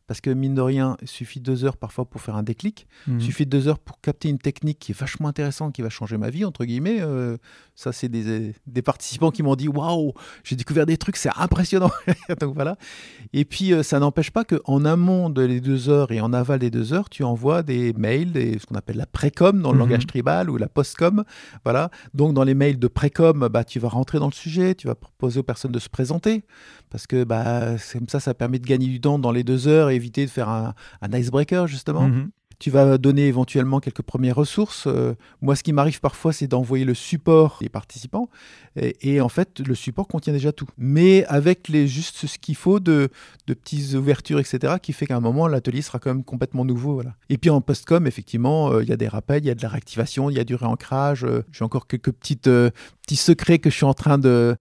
[0.07, 2.87] Parce que mine de rien, il suffit de deux heures parfois pour faire un déclic.
[3.07, 3.19] Il Mhm.
[3.21, 6.15] suffit de deux heures pour capter une technique qui est vachement intéressante, qui va changer
[6.17, 7.01] ma vie, entre guillemets.
[7.01, 7.35] Euh,
[7.75, 10.13] ça, c'est des, des participants qui m'ont dit Waouh,
[10.45, 11.91] j'ai découvert des trucs, c'est impressionnant.
[12.39, 12.77] donc voilà.
[13.33, 16.59] Et puis, euh, ça n'empêche pas qu'en amont de les deux heures et en aval
[16.59, 19.77] des deux heures, tu envoies des mails, des, ce qu'on appelle la précom dans le
[19.77, 19.83] Mhm.
[19.83, 21.25] langage tribal ou la postcom.
[21.65, 21.91] Voilà.
[22.13, 24.95] Donc, dans les mails de précom, bah, tu vas rentrer dans le sujet, tu vas
[24.95, 26.43] proposer aux personnes de se présenter.
[26.89, 29.89] Parce que bah, comme ça, ça permet de gagner du temps dans les deux heures
[29.89, 32.07] et éviter de faire un, un icebreaker, justement?
[32.07, 32.29] Mhm.
[32.59, 34.85] Tu vas donner éventuellement quelques premières ressources.
[34.87, 38.29] Euh, moi, ce qui m'arrive parfois, c'est d'envoyer le support des participants.
[38.75, 40.65] Et, et en fait, le support contient déjà tout.
[40.75, 43.09] Mais avec les, juste ce qu'il faut de,
[43.45, 46.95] de petites ouvertures, etc., qui fait qu'à un moment, l'atelier sera quand même complètement nouveau.
[46.95, 47.13] Voilà.
[47.29, 49.61] Et puis en postcom, effectivement, euh, il y a des rappels, il y a de
[49.61, 51.25] la réactivation, il y a du réancrage.
[51.25, 52.49] euh, J'ai encore quelques petites,
[53.03, 54.55] petits secrets que je suis en train de,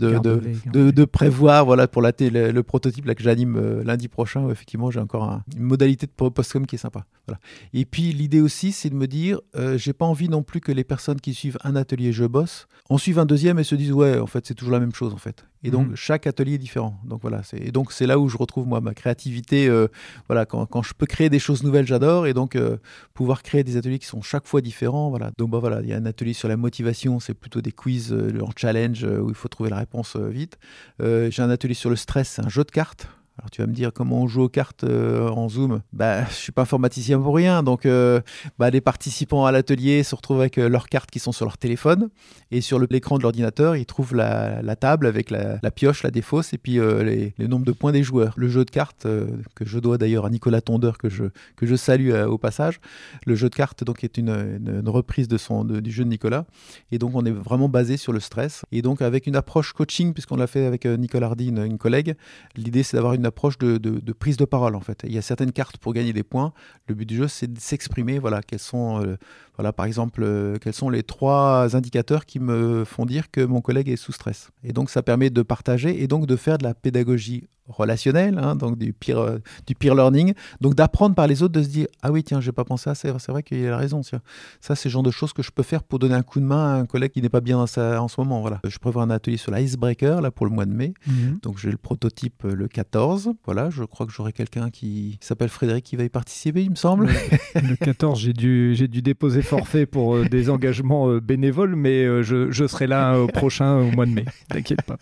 [0.00, 0.92] de, de, Garde-les, de, garde-les.
[0.92, 4.40] de prévoir voilà, pour la télé- le, prototype là, que j'anime euh, lundi prochain.
[4.42, 7.04] où effectivement, j'ai encore un- une modalité de po- postcom qui est sympa.
[7.26, 7.38] Voilà.
[7.74, 10.72] Et puis, l'idée aussi, c'est de me dire, euh, j'ai pas envie non plus que
[10.72, 13.92] les personnes qui suivent un atelier Je bosse en suivent un deuxième et se disent,
[13.92, 15.44] ouais, en fait, c'est toujours la même chose, en fait.
[15.62, 15.96] Et donc, Mhm.
[15.96, 16.98] chaque atelier est différent.
[17.04, 17.42] Donc, voilà.
[17.52, 19.68] Et donc, c'est là où je retrouve, moi, ma créativité.
[19.68, 19.88] euh,
[20.28, 22.26] voilà, quand, quand je peux créer des choses nouvelles, j'adore.
[22.26, 22.78] Et donc, euh,
[23.14, 25.10] pouvoir créer des ateliers qui sont chaque fois différents.
[25.10, 25.32] Voilà.
[25.36, 28.12] Donc, bah, voilà, il y a un atelier sur la motivation, c'est plutôt des quiz
[28.12, 30.58] euh, en challenge euh, où il faut trouver la réponse vite.
[31.00, 33.08] J'ai un atelier sur le stress, c'est un jeu de cartes.
[33.40, 35.80] Alors tu vas me dire comment on joue aux cartes euh, en Zoom?
[35.94, 38.20] Bah, je suis pas informaticien pour rien, donc euh,
[38.58, 41.56] bah, les participants à l'atelier se retrouvent avec euh, leurs cartes qui sont sur leur
[41.56, 42.10] téléphone
[42.50, 46.58] et sur l'écran de l'ordinateur, ils trouvent la, table avec la, pioche, la défausse et
[46.58, 48.34] puis les, les nombres de points des joueurs.
[48.36, 49.06] Le jeu de cartes
[49.54, 51.24] que je dois d'ailleurs à Nicolas Tondeur que je
[51.56, 52.80] que je salue au passage.
[53.24, 56.44] Le jeu de cartes donc est une, reprise de son du jeu de Nicolas
[56.90, 60.12] et donc on est vraiment basé sur le stress et donc avec une approche coaching
[60.12, 62.16] puisqu'on l'a fait avec Nicole Hardy, une, une collègue.
[62.56, 65.00] L'idée, c'est d'avoir une approche de, de- de prise de parole, en fait.
[65.04, 66.52] Il y a certaines cartes pour gagner des points.
[66.86, 68.18] Le but du jeu, c'est de s'exprimer.
[68.18, 69.16] Voilà, quels sont, euh,
[69.56, 73.60] voilà, par exemple, euh, quels sont les trois indicateurs qui me font dire que mon
[73.60, 74.50] collègue est sous stress.
[74.62, 78.56] Et donc, ça permet de partager et donc de faire de la pédagogie relationnelle, hein,
[78.56, 81.86] donc du peer, euh, du peer learning, donc d'apprendre par les autres, de se dire
[82.02, 84.20] ah oui tiens j'ai pas pensé à ça, c'est vrai qu'il a raison, tiens.
[84.60, 86.44] ça c'est le genre de choses que je peux faire pour donner un coup de
[86.44, 88.60] main à un collègue qui n'est pas bien dans sa- en ce moment, voilà.
[88.66, 91.38] Je prévois un atelier sur l'icebreaker là pour le mois de mai, Mhm.
[91.44, 93.19] donc j'ai le prototype le 14.
[93.44, 96.76] Voilà, je crois que j'aurai quelqu'un qui s'appelle Frédéric qui va y participer, il me
[96.76, 97.08] semble.
[97.54, 102.04] Le 14, j'ai dû, j'ai dû déposer forfait pour euh, des engagements euh, bénévoles, mais
[102.04, 104.24] euh, je, je serai là au prochain, au mois de mai.
[104.48, 104.96] T'inquiète pas.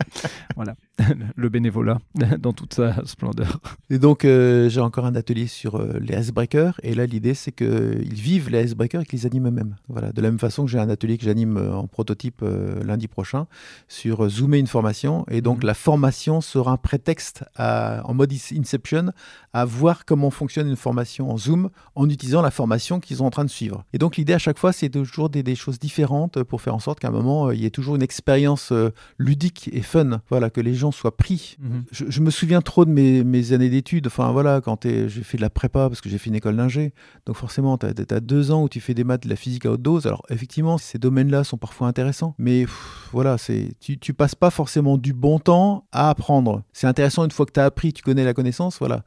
[0.55, 0.75] Voilà.
[1.35, 1.99] Le bénévolat
[2.39, 3.59] dans toute sa splendeur.
[3.89, 6.79] Et donc j'ai encore un atelier sur les icebreakers.
[6.83, 9.75] Et là l'idée c'est qu'ils vivent les icebreakers et qu'ils les animent eux-mêmes.
[9.87, 12.43] Voilà, de la même façon que j'ai un atelier que j'anime en prototype
[12.83, 13.47] lundi prochain
[13.87, 15.25] sur zoomer une formation.
[15.29, 15.67] Et donc Mhm.
[15.67, 19.11] la formation sera un prétexte à, en mode Inception
[19.53, 23.29] à voir comment fonctionne une formation en Zoom en utilisant la formation qu'ils sont en
[23.29, 23.83] train de suivre.
[23.93, 26.79] Et donc l'idée à chaque fois, c'est toujours des, des choses différentes pour faire en
[26.79, 30.21] sorte qu'à un moment, euh, il y ait toujours une expérience euh, ludique et fun.
[30.29, 31.57] Voilà, que les gens soient pris.
[31.91, 34.07] Je, je me souviens trop de mes, mes années d'études.
[34.07, 36.93] Enfin voilà, quand j'ai fait de la prépa parce que j'ai fait une école d'ingé.
[37.25, 39.71] Donc forcément, tu as, deux ans où tu fais des maths, de la physique à
[39.71, 40.05] haute dose.
[40.05, 42.35] Alors effectivement, ces domaines-là sont parfois intéressants.
[42.37, 43.37] Mais pff, voilà,
[43.79, 46.63] tu, tu passes pas forcément du bon temps à apprendre.
[46.73, 48.79] C'est intéressant une fois que tu as appris, tu connais la connaissance.
[48.79, 49.03] Voilà.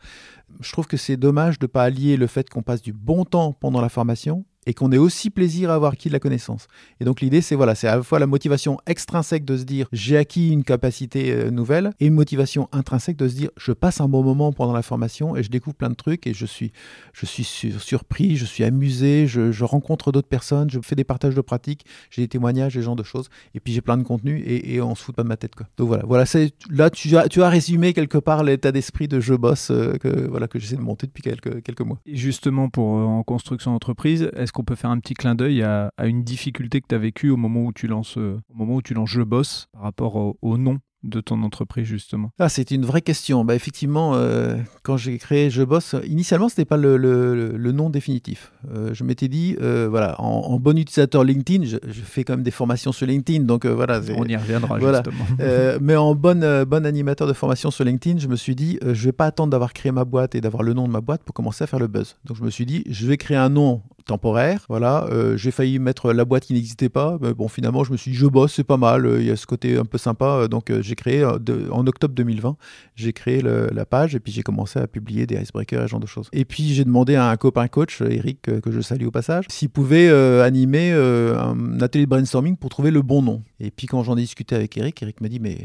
[0.60, 3.52] Je trouve que c'est dommage de pas allier le fait qu'on passe du bon temps
[3.52, 6.68] pendant la formation et qu'on ait aussi plaisir à avoir acquis de la connaissance.
[7.00, 9.88] Et donc l'idée, c'est voilà, c'est à la fois la motivation extrinsèque de se dire
[9.92, 14.00] j'ai acquis une capacité euh, nouvelle et une motivation intrinsèque de se dire je passe
[14.00, 16.72] un bon moment pendant la formation et je découvre plein de trucs et je suis,
[17.12, 21.34] je suis sur- surpris, je suis amusé, je, rencontre d'autres personnes, je fais des partages
[21.34, 24.40] de pratiques, j'ai des témoignages, des genres de choses et puis j'ai plein de contenu
[24.40, 25.66] et, et on se fout pas de ma tête quoi.
[25.76, 26.24] Donc voilà, voilà,
[26.70, 30.26] là tu as, tu as résumé quelque part l'état d'esprit de je bosse euh, que
[30.28, 31.98] voilà que j'essaie de monter depuis quelques quelques mois.
[32.06, 36.06] Justement, pour euh, en construction d'entreprise, qu'on peut faire un petit clin d'œil à, à
[36.06, 38.82] une difficulté que tu as vécue au moment où tu lances, euh, au moment où
[38.82, 42.30] tu lances Je bosse par rapport au, au nom de ton entreprise, justement?
[42.38, 43.44] Ah, c'est une vraie question.
[43.44, 47.72] Bah, effectivement, euh, quand j'ai créé Je Bosse, initialement, ce n'était pas le, le- le
[47.72, 48.52] nom définitif.
[48.72, 52.34] Euh, je m'étais dit, euh, voilà, en, en bon utilisateur LinkedIn, je, je fais quand
[52.34, 54.00] même des formations sur LinkedIn, donc voilà.
[54.16, 55.02] On y reviendra, Voilà.
[55.04, 55.78] justement.
[55.80, 56.38] Mais en bon,
[56.68, 59.72] bon animateur de formation sur LinkedIn, je me suis dit, je vais pas attendre d'avoir
[59.72, 61.88] créé ma boîte et d'avoir le nom de ma boîte pour commencer à faire le
[61.88, 62.14] buzz.
[62.26, 64.64] Donc je me suis dit, je vais créer un nom temporaire.
[64.68, 67.18] Voilà, euh, j'ai failli mettre la boîte qui n'existait pas.
[67.20, 69.08] Mais bon, finalement, je me suis dit, je bosse, c'est pas mal.
[69.18, 70.48] Il y a ce côté un peu sympa.
[70.48, 72.56] Donc, j'ai créé en octobre 2020,
[72.94, 76.00] j'ai créé la page et puis j'ai commencé à publier des icebreakers et ce genre
[76.00, 76.28] de choses.
[76.32, 79.70] Et puis j'ai demandé à un copain coach, Eric, que je salue au passage, s'il
[79.70, 83.42] pouvait animer un atelier de brainstorming pour trouver le bon nom.
[83.60, 85.58] Et puis quand j'en ai discuté avec Eric, Eric m'a dit mais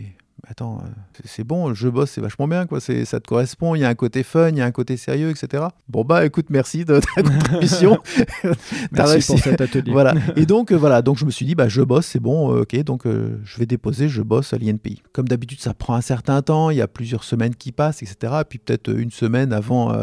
[0.47, 0.87] attends, euh,
[1.25, 2.79] c'est bon, je bosse, c'est vachement bien, quoi.
[2.79, 4.97] C'est, ça te correspond, il y a un côté fun, il y a un côté
[4.97, 5.65] sérieux, etc.
[5.89, 7.99] Bon, bah, écoute, merci de ta contribution.
[8.91, 9.91] merci pour cet atelier.
[9.91, 10.13] voilà.
[10.35, 12.61] Et donc, euh, voilà, donc je me suis dit, bah, je bosse, c'est bon, euh,
[12.61, 15.01] ok, donc je vais déposer, je bosse à l'INPI.
[15.11, 18.33] Comme d'habitude, ça prend un certain temps, il y a plusieurs semaines qui passent, etc.
[18.41, 19.93] Et puis peut-être une semaine avant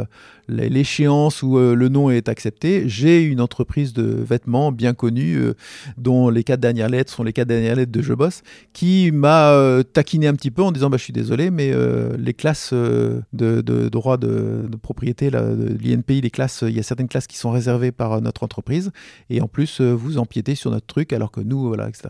[0.48, 5.38] l'échéance où le nom est accepté, j'ai une entreprise de vêtements bien connue,
[5.96, 9.82] dont les quatre dernières lettres sont les quatre dernières lettres de Je bosse, qui m'a
[9.92, 12.70] taquiné un un petit peu en disant bah, je suis désolé, mais euh, les classes
[12.72, 17.38] euh, de, droit de, propriété de l'INPI, les classes, il y a certaines classes qui
[17.38, 18.90] sont réservées par notre entreprise,
[19.30, 22.08] et en plus euh, vous empiétez sur notre truc alors que nous, voilà, etc.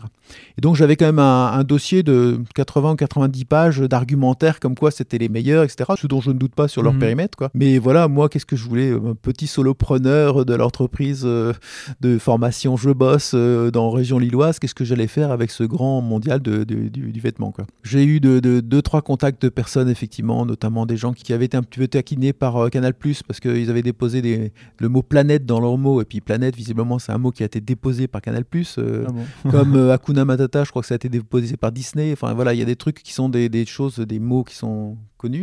[0.57, 4.91] Et donc j'avais quand même un, dossier de 80 ou 90 pages d'argumentaires comme quoi
[4.91, 5.93] c'était les meilleurs, etc.
[5.99, 6.99] Ce dont je ne doute pas sur leur mhm.
[6.99, 7.51] périmètre, quoi.
[7.53, 12.89] Mais voilà, moi, qu'est-ce que je voulais Un petit solopreneur de l'entreprise de formation Je
[12.89, 17.19] bosse dans région lilloise, qu'est-ce que j'allais faire avec ce grand mondial de, du, du,
[17.19, 17.65] vêtement, quoi.
[17.83, 21.57] J'ai eu de, deux, trois contacts de personnes, effectivement, notamment des gens qui avaient été
[21.57, 22.93] un petit peu taquinés par euh, Canal
[23.27, 26.01] parce qu'ils avaient déposé des, le mot planète dans leur mot.
[26.01, 28.43] Et puis planète, visiblement, c'est un mot qui a été déposé par Canal
[28.77, 32.11] euh, ah comme euh, Akuna Matata, je crois que ça a été déposé par Disney.
[32.13, 34.55] Enfin voilà, il y a des trucs qui sont des, des choses, des mots qui
[34.55, 34.97] sont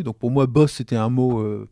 [0.04, 1.68] donc pour moi, boss, c'était un mot euh,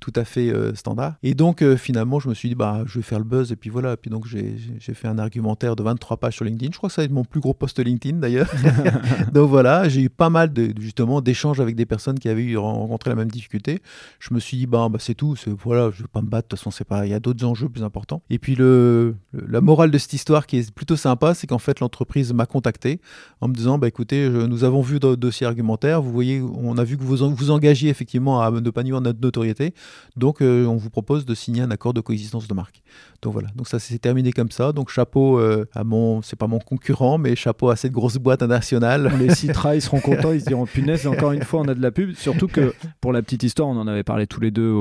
[0.00, 1.14] tout à fait euh, standard.
[1.22, 3.52] Et donc finalement, je me suis dit, bah, je vais faire le buzz.
[3.52, 3.94] Et puis voilà.
[3.94, 4.56] Et puis donc j'ai
[4.94, 6.72] fait un argumentaire de 23 pages sur LinkedIn.
[6.72, 8.50] Je crois que ça va être mon plus gros post LinkedIn d'ailleurs.
[9.32, 12.56] donc voilà, j'ai eu pas mal de, justement d'échanges avec des personnes qui avaient eu,
[12.56, 13.80] rencontré la même difficulté.
[14.18, 15.34] Je me suis dit, bah, bah c'est tout.
[15.64, 16.48] Voilà, je vais pas me battre.
[16.48, 17.06] De toute façon, c'est pas.
[17.06, 18.22] Il y a d'autres enjeux plus importants.
[18.30, 21.80] Et puis le, la morale de cette histoire qui est plutôt sympa, c'est qu'en fait
[21.80, 23.00] l'entreprise m'a contacté
[23.40, 26.02] en me disant, bah écoutez, nous avons vu votre dossier argumentaire.
[26.02, 29.20] Vous voyez, on a vu que vous vous engagé effectivement à ne pas nuire notre
[29.20, 29.74] notoriété.
[30.16, 32.82] Donc, euh, on vous propose de signer un accord de coexistence de marque.
[33.22, 33.48] Donc voilà.
[33.54, 34.72] Donc ça s'est terminé comme ça.
[34.72, 38.42] Donc chapeau euh, à mon, c'est pas mon concurrent, mais chapeau à cette grosse boîte
[38.42, 39.12] internationale.
[39.18, 40.22] Les Citra, ils seront contents.
[40.32, 41.06] Ils se diront punaise.
[41.06, 42.12] Encore une fois, on a de la pub.
[42.12, 44.74] Surtout que pour la petite histoire, on en avait parlé tous les deux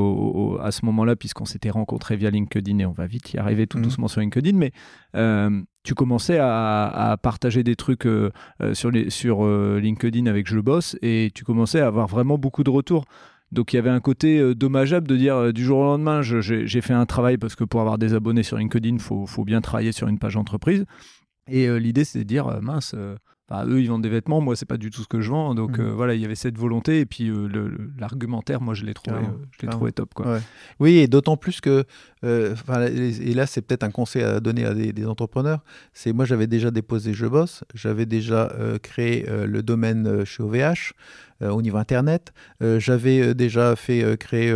[0.62, 3.78] à ce moment-là, puisqu'on s'était rencontrés via LinkedIn et on va vite y arriver tout
[3.78, 3.84] mhm.
[3.84, 4.58] doucement sur LinkedIn.
[4.58, 4.72] Mais
[5.16, 8.32] euh, tu commençais à, partager des trucs euh,
[8.62, 12.38] euh, sur, les, sur euh, LinkedIn avec Je Bosse et tu commençais à avoir vraiment
[12.38, 13.06] beaucoup de retours.
[13.52, 16.94] Donc il y avait un côté dommageable de dire du jour au lendemain, j'ai fait
[16.94, 19.91] un travail parce que pour avoir des abonnés sur LinkedIn, il faut, faut, bien travailler
[19.91, 20.86] sur une page entreprise.
[21.48, 22.96] Et l'idée, c'est de dire, mince,
[23.66, 25.54] eux, ils vendent des vêtements, moi, c'est pas du tout ce que je vends.
[25.54, 25.86] Donc mhm.
[25.86, 26.99] euh, voilà, il y avait cette volonté.
[26.99, 27.47] Et puis euh,
[27.99, 30.14] l'argumentaire, moi, je l'ai trouvé, euh, trouvé top.
[30.14, 30.39] Quoi.
[30.80, 31.86] Oui, et d'autant plus que,
[32.24, 35.64] et là, c'est peut-être un conseil à donner à des, entrepreneurs.
[35.93, 40.93] C'est moi, j'avais déjà déposé Je Bosse, j'avais déjà créé le domaine chez OVH.
[41.42, 42.32] Euh, au niveau Internet.
[42.62, 44.54] Euh, j'avais euh, déjà fait créer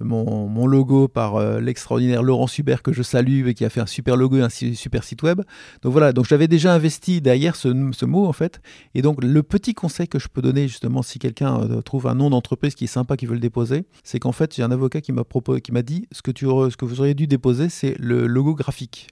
[0.00, 4.16] mon, logo par l'extraordinaire Laurent Subert que je salue et qui a fait un super
[4.16, 5.42] logo et un super site web.
[5.82, 7.68] Donc voilà, donc j'avais déjà investi derrière ce,
[8.04, 8.60] mot en fait.
[8.94, 12.30] Et donc le petit conseil que je peux donner justement si quelqu'un trouve un nom
[12.30, 15.12] d'entreprise qui est sympa, qui veut le déposer, c'est qu'en fait j'ai un avocat qui
[15.12, 17.96] m'a proposé, qui m'a dit ce que tu ce que vous auriez dû déposer, c'est
[17.98, 19.08] le logo graphique.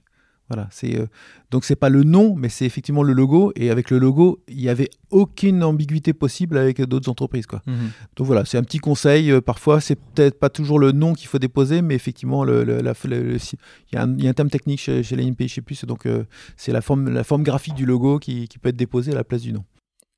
[0.47, 1.07] Voilà, c'est euh,
[1.49, 3.51] donc c'est pas le nom, mais c'est effectivement le logo.
[3.55, 7.63] Et avec le logo, il n'y avait aucune ambiguïté possible avec d'autres entreprises, quoi.
[7.65, 7.89] Mhm.
[8.15, 9.31] Donc voilà, c'est un petit conseil.
[9.31, 13.93] Euh, parfois, c'est peut-être pas toujours le nom qu'il faut déposer, mais effectivement, le, il,
[13.93, 15.83] y a un, terme technique chez, chez je sais plus.
[15.85, 16.25] Donc euh,
[16.57, 19.23] c'est la forme, la forme graphique du logo qui, qui peut être déposée à la
[19.23, 19.63] place du nom.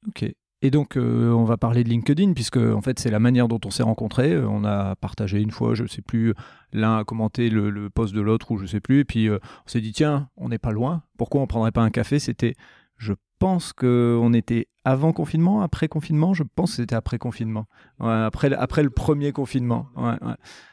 [0.07, 0.25] Ok.
[0.63, 3.59] Et donc, euh, on va parler de LinkedIn, puisque en fait, c'est la manière dont
[3.63, 4.33] on s'est rencontrés.
[4.33, 6.33] Euh, on a partagé une fois, je ne sais plus,
[6.73, 9.01] l'un a commenté le, post de l'autre, ou je ne sais plus.
[9.01, 11.03] Et puis, euh, on s'est dit, tiens, on n'est pas loin.
[11.17, 12.17] Pourquoi on ne prendrait pas un café?
[12.17, 12.55] C'était,
[12.97, 16.33] je pense qu'on était avant confinement, après confinement.
[16.33, 17.67] Je pense que c'était après confinement.
[17.99, 19.89] après, après le premier confinement.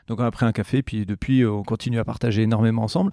[0.09, 3.13] Donc, on a pris un café, puis depuis, on continue à partager énormément ensemble.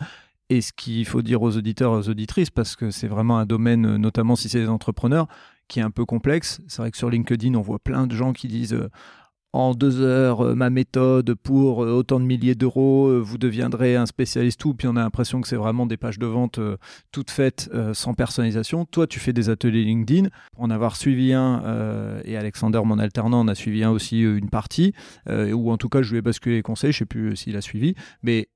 [0.49, 3.97] Et ce qu'il faut dire aux auditeurs, aux auditrices, parce que c'est vraiment un domaine,
[3.97, 5.27] notamment si c'est des entrepreneurs,
[5.71, 6.61] qui est un peu complexe.
[6.67, 8.89] C'est vrai que sur LinkedIn, on voit plein de gens qui disent euh,
[9.53, 14.05] en deux heures, euh, ma méthode pour euh, autant de milliers d'euros, vous deviendrez un
[14.05, 14.73] spécialiste tout.
[14.73, 16.59] Puis on a l'impression que c'est vraiment des pages de vente
[17.13, 18.83] toutes faites sans personnalisation.
[18.83, 20.27] Toi, tu fais des ateliers LinkedIn.
[20.51, 24.49] Pour en avoir suivi un, et Alexander, mon alternant, en a suivi un aussi une
[24.49, 24.93] partie,
[25.29, 26.91] ou en tout cas, je lui ai basculé les conseils.
[26.91, 27.95] Je sais plus s'il a suivi.
[28.23, 28.49] Mais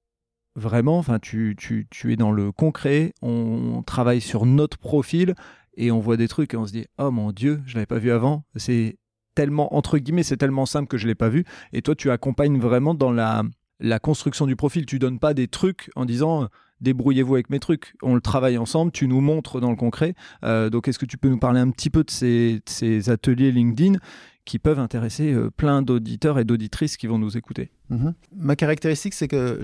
[0.55, 3.13] vraiment, enfin, tu, tu, tu es dans le concret.
[3.21, 5.35] On travaille sur notre profil
[5.77, 7.99] et on voit des trucs et on se dit oh mon dieu je l'avais pas
[7.99, 8.97] vu avant c'est
[9.35, 12.59] tellement entre guillemets c'est tellement simple que je l'ai pas vu et toi tu accompagnes
[12.59, 13.43] vraiment dans la
[13.79, 16.49] la construction du profil tu donnes pas des trucs en disant
[16.81, 17.95] débrouillez-vous avec mes trucs.
[18.01, 20.15] On le travaille ensemble, tu nous montres dans le concret.
[20.43, 23.97] Euh, donc, est-ce que tu peux nous parler un petit peu de ces, ateliers LinkedIn
[24.45, 27.71] qui peuvent intéresser euh, plein d'auditeurs et d'auditrices qui vont nous écouter?
[27.89, 28.13] Mhm.
[28.35, 29.61] Ma caractéristique, c'est que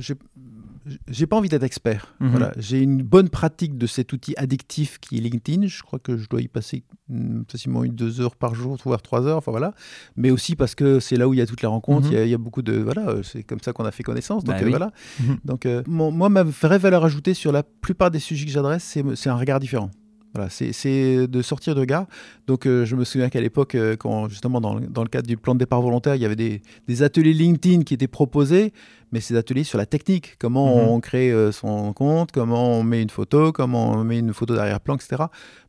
[1.08, 2.16] j'ai pas envie d'être expert.
[2.20, 2.30] Mhm.
[2.32, 5.68] Voilà, j'ai une bonne pratique de cet outil addictif qui est LinkedIn.
[5.68, 9.02] Je crois que je dois y passer mm, facilement une deux heures par jour, voire
[9.02, 9.38] trois heures.
[9.38, 9.74] Enfin voilà,
[10.16, 12.08] mais aussi parce que c'est là où il y a toutes les rencontres.
[12.08, 12.14] Mhm.
[12.14, 13.92] Il y a- il y, a beaucoup de voilà, euh, c'est comme ça qu'on a
[13.92, 14.44] fait connaissance.
[14.44, 14.72] Donc Bah euh, oui.
[14.72, 14.92] voilà.
[15.20, 15.38] Mhm.
[15.46, 18.98] Donc euh, mon- moi, ma vraie valeur ajoutée sur la plupart des sujets que j'adresse,
[19.16, 19.92] c'est un regard différent.
[20.34, 22.06] Voilà, c'est- de sortir de regard.
[22.48, 25.28] Donc, euh, je me souviens qu'à l'époque, euh, quand justement dans, le- dans le cadre
[25.28, 28.72] du plan de départ volontaire, il y avait des, des ateliers LinkedIn qui étaient proposés,
[29.12, 30.88] mais ces ateliers sur la technique, comment Mhm.
[30.90, 34.56] on crée euh, son compte, comment on met une photo, comment on met une photo
[34.56, 35.24] d'arrière-plan, etc.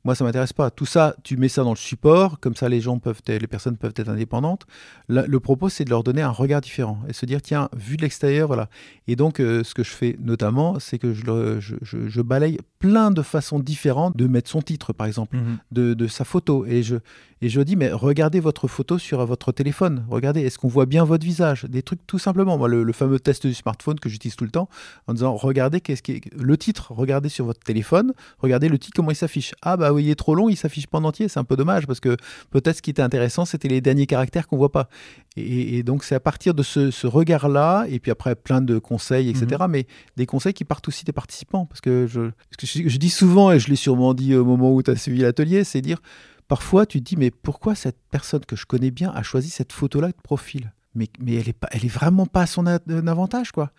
[0.04, 0.70] Moi, ça m'intéresse pas.
[0.70, 3.76] Tout ça, tu mets ça dans le support, comme ça, les gens peuvent, les personnes
[3.76, 4.66] peuvent être indépendantes.
[5.08, 8.02] Le propos, c'est de leur donner un regard différent et se dire, tiens, vu de
[8.02, 8.68] l'extérieur, voilà.
[9.06, 12.20] Et donc, euh, ce que je fais notamment, c'est que je, le- je- je- je
[12.22, 15.58] balaye plein de façons différentes de mettre son titre, par exemple Mhm.
[15.70, 16.64] de, de sa photo.
[16.66, 16.96] Et je,
[17.42, 20.06] et je dis, mais regardez votre photo sur votre téléphone.
[20.08, 21.64] Regardez, est-ce qu'on voit bien votre visage?
[21.68, 22.56] Des trucs tout simplement.
[22.56, 24.68] Moi, le, le fameux test du smartphone que j'utilise tout le temps,
[25.08, 28.94] en disant, regardez qu'est-ce qui est- le titre, regardez sur votre téléphone, regardez le titre,
[28.96, 29.54] comment il s'affiche.
[29.60, 31.26] Ah bah oui, il est trop long, il s'affiche pas en entier.
[31.28, 32.16] C'est un peu dommage parce que
[32.50, 34.88] peut-être ce qui était intéressant, c'était les derniers caractères qu'on voit pas.
[35.36, 38.78] Et, et donc, c'est à partir de ce, ce regard-là, et puis après, plein de
[38.78, 39.64] conseils, etc.
[39.68, 39.86] Mais
[40.16, 41.66] des conseils qui partent aussi des participants.
[41.66, 44.44] Parce que je, parce que je, je dis souvent, et je l'ai sûrement dit au
[44.44, 46.00] moment où tu as suivi l'atelier, c'est dire
[46.48, 49.72] parfois tu te dis mais pourquoi cette personne que je connais bien a choisi cette
[49.72, 50.72] photo-là de profil?
[50.94, 53.72] Mais, mais elle est pas elle est vraiment pas à son un avantage quoi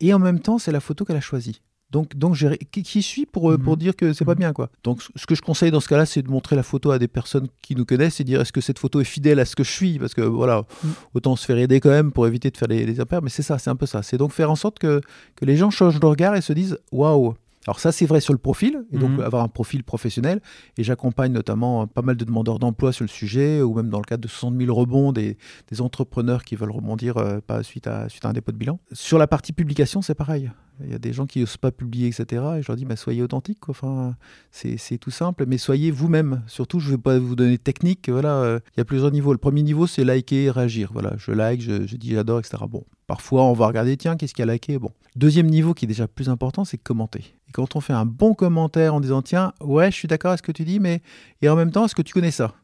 [0.00, 3.00] et en même temps c'est la photo qu'elle a choisie donc donc j'ai- qui, qui
[3.02, 3.62] suis pour, euh, Mhm.
[3.64, 4.38] pour dire que c'est pas Mhm.
[4.40, 6.90] bien quoi donc ce que je conseille dans ce cas-là c'est de montrer la photo
[6.90, 9.46] à des personnes qui nous connaissent et dire est-ce que cette photo est fidèle à
[9.46, 9.98] ce que je suis?
[9.98, 10.92] Parce que voilà Mhm.
[11.14, 13.42] autant se faire aider quand même pour éviter de faire des, des impairs mais c'est
[13.42, 15.00] ça c'est un peu ça c'est donc faire en sorte que,
[15.36, 17.34] que les gens changent de regard et se disent waouh
[17.66, 19.20] alors ça c'est vrai sur le profil et donc Mhm.
[19.20, 20.40] avoir un profil professionnel
[20.78, 23.98] et j'accompagne notamment euh, pas mal de demandeurs d'emploi sur le sujet, ou même dans
[23.98, 25.36] le cadre de 60 000 rebonds des,
[25.70, 28.78] des entrepreneurs qui veulent rebondir euh, pas suite à, suite à un dépôt de bilan.
[28.92, 30.50] Sur la partie publication, c'est pareil.
[30.84, 32.24] Il y a des gens qui n'osent pas publier, etc.
[32.58, 33.58] Et je leur dis, bah, soyez authentiques.
[33.58, 33.72] quoi.
[33.72, 34.14] Enfin,
[34.52, 36.42] c'est c'est tout simple, mais soyez vous-même.
[36.46, 38.08] Surtout, je ne vais pas vous donner de technique.
[38.08, 39.32] Voilà, euh, il y a plusieurs niveaux.
[39.32, 40.90] Le premier niveau, c'est liker et réagir.
[40.92, 42.58] Voilà, je like, je, je dis j'adore, etc.
[42.70, 44.92] Bon, parfois, on va regarder, tiens, qu'est-ce qu'il y a liké Bon.
[45.16, 47.34] Deuxième niveau qui est déjà plus important, c'est commenter.
[47.48, 50.38] Et quand on fait un bon commentaire en disant, tiens, ouais, je suis d'accord avec
[50.38, 51.02] ce que tu dis, mais
[51.42, 52.54] et en même temps, est-ce que tu connais ça?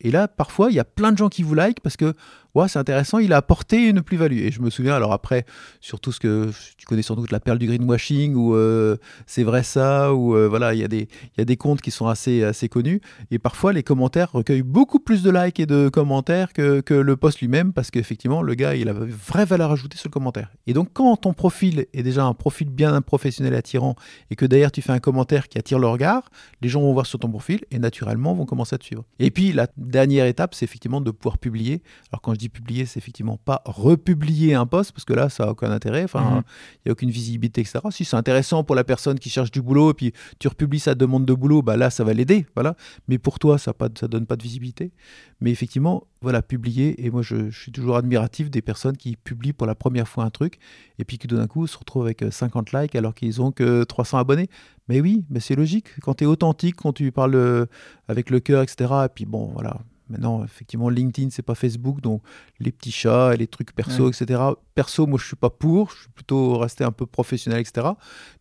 [0.00, 2.14] Et là, parfois, il y a plein de gens qui vous like parce que
[2.54, 4.38] ouais, c'est intéressant, il a apporté une plus-value.
[4.38, 5.44] Et je me souviens, alors après,
[5.80, 8.96] sur tout ce que tu connais sans doute la perle du greenwashing, ou euh,
[9.26, 11.90] c'est vrai ça, ou euh, voilà, il y, a des- y a des comptes qui
[11.90, 13.00] sont assez, assez connus.
[13.30, 17.16] Et parfois, les commentaires recueillent beaucoup plus de likes et de commentaires que, que le
[17.16, 20.50] post lui-même, parce qu'effectivement, le gars, il a une vraie valeur ajoutée sur le commentaire.
[20.66, 23.96] Et donc, quand ton profil est déjà un profil bien professionnel attirant,
[24.30, 26.30] et que d'ailleurs tu fais un commentaire qui attire le regard,
[26.60, 29.04] les gens vont voir sur ton profil et naturellement vont commencer à te suivre.
[29.18, 31.82] Et puis, la dernière étape, c'est effectivement de pouvoir publier.
[32.12, 35.44] Alors, quand je dis publier, c'est effectivement pas republier un post, parce que là, ça
[35.46, 36.04] n'a aucun intérêt.
[36.04, 36.42] Enfin, il Mhm.
[36.86, 37.80] n'y a aucune visibilité, etc.
[37.90, 40.94] Si c'est intéressant pour la personne qui cherche du boulot, et puis tu republies sa
[40.94, 42.46] demande de boulot, bah là, ça va l'aider.
[42.54, 42.76] Voilà.
[43.08, 44.92] Mais pour toi, ça ne donne pas de visibilité.
[45.40, 47.04] Mais effectivement, voilà, publier.
[47.04, 50.24] Et moi, je, je suis toujours admiratif des personnes qui publient pour la première fois
[50.24, 50.58] un truc,
[50.98, 53.52] et puis qui tout d'un coup se retrouvent avec euh, 50 likes alors qu'ils ont
[53.52, 54.48] que 300 abonnés.
[54.88, 55.86] Mais oui, mais c'est logique.
[56.02, 57.66] Quand tu es authentique, quand tu parles euh,
[58.08, 58.90] avec le cœur, etc.
[59.06, 59.78] Et puis bon, voilà.
[60.10, 62.22] Maintenant, effectivement, LinkedIn, c'est pas Facebook, donc
[62.60, 64.10] les petits chats et les trucs perso, Ouais.
[64.10, 64.38] etc.
[64.74, 65.90] Perso, moi, je suis pas pour.
[65.92, 67.88] Je suis plutôt resté un peu professionnel, etc.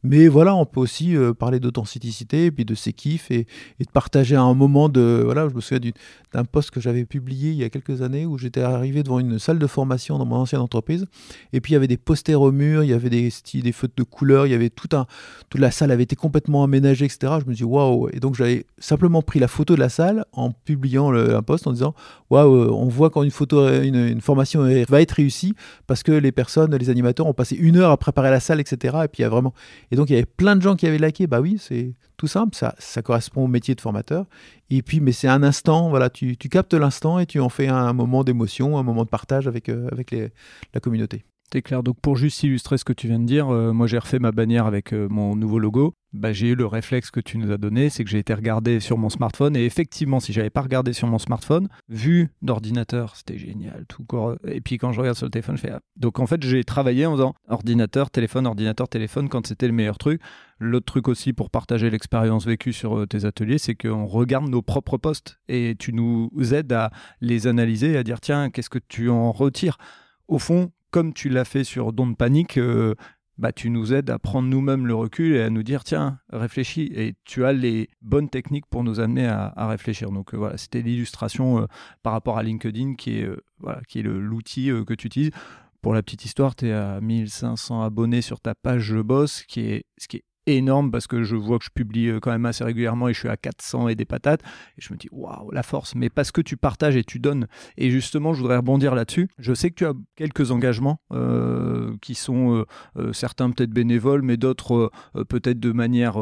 [0.03, 3.47] Mais voilà, on peut aussi euh, parler d'authenticité, et puis de ses kiffs, et,
[3.79, 5.21] et de partager un moment de...
[5.23, 5.91] Voilà, je me souviens
[6.33, 9.39] d'un post que j'avais publié il y a quelques années, où j'étais arrivé devant une
[9.39, 11.05] salle de formation dans mon ancienne entreprise,
[11.53, 13.71] et puis il y avait des posters au mur, il y avait des, styles, des
[13.71, 15.05] feutres de couleurs, il y avait tout un...
[15.49, 17.33] Toute la salle avait été complètement aménagée, etc.
[17.43, 20.51] Je me dis, waouh Et donc, j'avais simplement pris la photo de la salle en
[20.51, 21.93] publiant le- un post en disant,
[22.29, 25.53] waouh, euh, on voit quand une photo, une, une formation va être réussie,
[25.87, 28.97] parce que les personnes, les animateurs ont passé une heure à préparer la salle, etc.
[29.03, 29.53] Et puis il y a vraiment.
[29.91, 31.27] Et donc il y avait plein de gens qui avaient liké.
[31.27, 34.25] Bah oui, c'est tout simple, ça, ça correspond au métier de formateur.
[34.69, 37.67] Et puis, mais c'est un instant, voilà, tu, tu captes l'instant et tu en fais
[37.67, 40.15] un, moment d'émotion, un moment de partage avec, euh, avec
[40.73, 41.23] la communauté.
[41.53, 41.83] C'est clair.
[41.83, 44.31] Donc, pour juste illustrer ce que tu viens de dire, euh, moi j'ai refait ma
[44.31, 45.93] bannière avec euh, mon nouveau logo.
[46.11, 48.79] Bah, j'ai eu le réflexe que tu nous as donné, c'est que j'ai été regarder
[48.79, 49.55] sur mon smartphone.
[49.55, 53.85] Et effectivement, si j'avais pas regardé sur mon smartphone, vu d'ordinateur, c'était génial.
[53.87, 54.35] Tout corps...
[54.47, 55.69] Et puis quand je regarde sur le téléphone, je fais.
[55.69, 55.81] ah.
[55.95, 59.99] Donc en fait, j'ai travaillé en faisant ordinateur, téléphone, ordinateur, téléphone quand c'était le meilleur
[59.99, 60.21] truc.
[60.57, 64.63] L'autre truc aussi pour partager l'expérience vécue sur euh, tes ateliers, c'est qu'on regarde nos
[64.63, 66.89] propres posts et tu nous aides à
[67.21, 69.77] les analyser, à dire tiens, qu'est-ce que tu en retires?
[70.27, 72.93] Au fond, comme tu l'as fait sur Don't Panic, euh,
[73.39, 76.91] bah, tu nous aides à prendre nous-mêmes le recul et à nous dire tiens, réfléchis.
[76.93, 80.11] Et tu as les bonnes techniques pour nous amener à, réfléchir.
[80.11, 81.65] Donc euh, voilà, c'était l'illustration euh,
[82.03, 83.41] par rapport à LinkedIn qui est, euh,
[84.03, 85.31] l'outil que tu utilises.
[85.81, 89.43] Pour la petite histoire, tu es à 1500 abonnés sur ta page Je bosse,
[89.97, 92.63] ce qui est énorme parce que je vois que je publie euh, quand même assez
[92.63, 94.41] régulièrement et je suis à 400 et des patates.
[94.77, 95.95] Et je me dis, waouh, la force.
[95.95, 97.47] Mais parce que tu partages et tu donnes.
[97.77, 99.29] Et justement, je voudrais rebondir là-dessus.
[99.37, 102.65] Je sais que tu as quelques engagements euh, qui sont
[102.97, 104.91] euh, certains peut-être bénévoles, mais d'autres
[105.29, 106.15] peut-être de manière,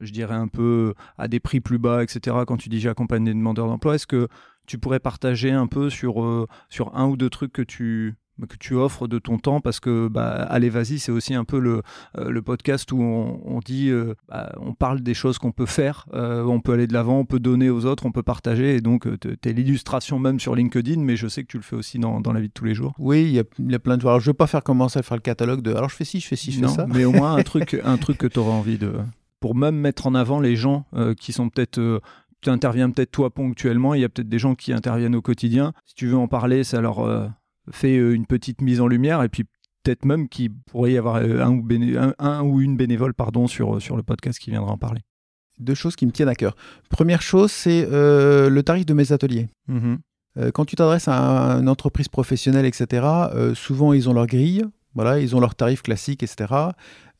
[0.00, 2.36] je dirais, un peu à des prix plus bas, etc.
[2.46, 4.28] Quand tu dis j'accompagne des demandeurs d'emploi, est-ce que
[4.66, 8.74] tu pourrais partager un peu sur, sur un ou deux trucs que tu, que tu
[8.74, 11.82] offres de ton temps parce que bah, allez vas-y c'est aussi un peu le,
[12.18, 16.06] euh, le podcast où on, dit euh, bah, on parle des choses qu'on peut faire
[16.12, 18.80] euh, on peut aller de l'avant on peut donner aux autres on peut partager et
[18.80, 21.98] donc tu es l'illustration même sur LinkedIn mais je sais que tu le fais aussi
[21.98, 22.92] dans, dans la vie de tous les jours.
[22.98, 25.02] Oui il y a, y a, plein de alors je vais pas faire commencer à
[25.02, 26.86] faire le catalogue de alors je fais ci je fais ci je fais ça.
[26.86, 28.92] mais au moins un truc un truc que tu auras envie de
[29.40, 30.84] pour même mettre en avant les gens
[31.18, 32.00] qui sont peut-être
[32.42, 35.72] tu interviens peut-être toi ponctuellement il y a peut-être des gens qui interviennent au quotidien.
[35.86, 37.30] Si tu veux en parler ça leur
[37.70, 39.44] fait euh, une petite mise en lumière et puis
[39.82, 41.66] peut-être même qu'il pourrait y avoir euh, un ou,
[42.18, 45.00] un, ou, une bénévole pardon, sur, sur le podcast qui viendra en parler.
[45.58, 46.54] Deux choses qui me tiennent à cœur.
[46.90, 49.48] Première chose, c'est euh, le tarif de mes ateliers.
[49.68, 49.96] Mmh
[50.52, 53.06] quand tu t'adresses à une entreprise professionnelle, etc.,
[53.54, 56.52] souvent ils ont leur grille, voilà, ils ont leur tarif classique, etc.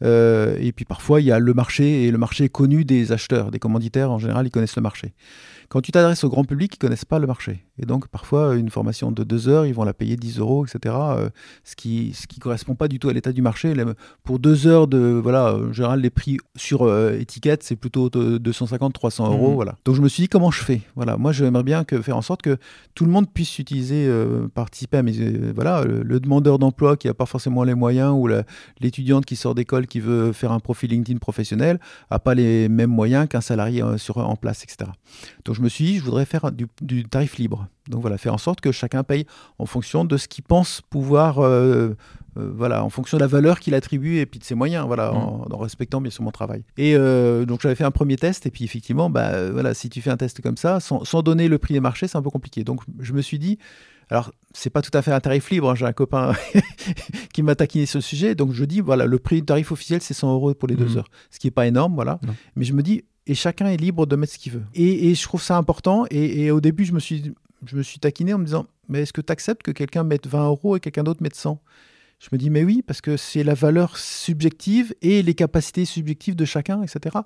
[0.03, 3.51] et puis parfois il y a le marché, et le marché est connu des acheteurs,
[3.51, 5.15] des commanditaires en général, ils connaissent le marché.
[5.71, 7.66] Quand tu t'adresses au grand public, ils ne connaissent pas le marché.
[7.79, 10.95] Et donc, parfois, une formation de deux heures, ils vont la payer 10 euros, etc.
[10.97, 11.29] Euh,
[11.65, 13.75] ce qui ce qui correspond pas du tout à l'état du marché.
[14.25, 15.21] Pour deux heures de.
[15.23, 19.53] Voilà, en général, les prix sur euh, étiquette, c'est plutôt 250, 300 euros.
[19.53, 19.55] Mmh.
[19.55, 19.77] Voilà.
[19.85, 20.81] Donc, je me suis dit, comment je fais?
[20.95, 22.57] Voilà, moi, j'aimerais bien que, faire en sorte que
[22.95, 25.13] tout le monde puisse utiliser, euh, participer à mes.
[25.55, 28.29] voilà, le, demandeur d'emploi qui n'a pas forcément les moyens ou
[28.81, 31.79] l'étudiante qui sort d'école qui veut faire un profil LinkedIn professionnel
[32.11, 34.91] n'a pas les mêmes moyens qu'un salarié sur, en place, etc.
[35.45, 37.66] Donc, je me suis dit, je voudrais faire du, tarif libre.
[37.89, 39.27] Donc voilà, faire en sorte que chacun paye
[39.59, 41.97] en fonction de ce qu'il pense pouvoir, euh,
[42.37, 45.13] euh, voilà, en fonction de la valeur qu'il attribue et puis de ses moyens, voilà,
[45.13, 45.17] mmh.
[45.53, 46.65] en, respectant bien sûr mon travail.
[46.77, 50.01] Et euh, donc j'avais fait un premier test et puis effectivement, bah voilà, si tu
[50.03, 52.65] fais un test comme ça, sans, donner le prix des marchés, c'est un peu compliqué.
[52.65, 53.59] Donc je me suis dit,
[54.09, 55.71] alors, c'est pas tout à fait un tarif libre.
[55.71, 56.33] Hein, j'ai un copain
[57.33, 58.37] qui m'a taquiné sur le sujet.
[58.37, 60.95] Donc, je dis, voilà, le prix du tarif officiel, c'est 100 euros pour les deux
[60.95, 60.99] mmh.
[60.99, 61.09] heures.
[61.31, 62.21] Ce qui n'est pas énorme, voilà.
[62.55, 64.63] Mais je me dis, et chacun est libre de mettre ce qu'il veut.
[64.75, 66.07] Et, je trouve ça important.
[66.11, 67.35] Et, au début, je me, suis,
[67.65, 70.27] je me suis taquiné en me disant Mais est-ce que tu acceptes que quelqu'un mette
[70.27, 71.61] 20 euros et quelqu'un d'autre mette 100
[72.19, 76.35] je me dis, mais oui, parce que c'est la valeur subjective et les capacités subjectives
[76.35, 77.19] de chacun, etc.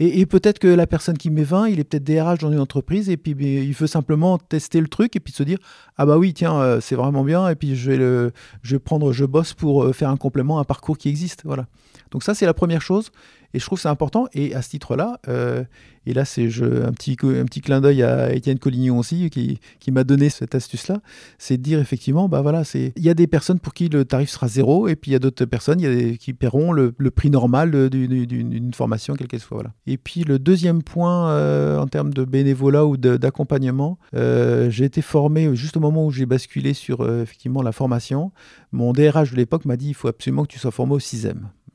[0.00, 3.08] Et, peut-être que la personne qui met 20, il est peut-être DRH dans une entreprise
[3.08, 5.58] et puis il veut simplement tester le truc et puis se dire,
[5.96, 8.80] ah bah oui, tiens, euh, c'est vraiment bien et puis je vais, le, je vais
[8.80, 11.42] prendre, je bosse pour euh, faire un complément, un parcours qui existe.
[11.44, 11.66] Voilà.
[12.10, 13.12] Donc ça, c'est la première chose.
[13.54, 14.26] Et je trouve c'est important.
[14.32, 15.64] Et à ce titre-là, euh,
[16.04, 20.54] et là, c'est un petit, clin d'œil à Étienne Collignon aussi, qui, m'a donné cette
[20.54, 21.00] astuce-là,
[21.38, 24.30] c'est de dire effectivement, bah voilà, il y a des personnes pour qui le tarif
[24.30, 25.80] sera zéro, et puis il y a d'autres personnes
[26.16, 29.62] qui paieront le, prix normal d'une formation, quelle qu'elle soit.
[29.86, 35.02] Et puis le deuxième point, euh, en termes de bénévolat ou d'accompagnement, euh, j'ai été
[35.02, 38.32] formé juste au moment où j'ai basculé sur effectivement la formation.
[38.72, 41.26] Mon DRH de l'époque m'a dit, il faut absolument que tu sois formé au 6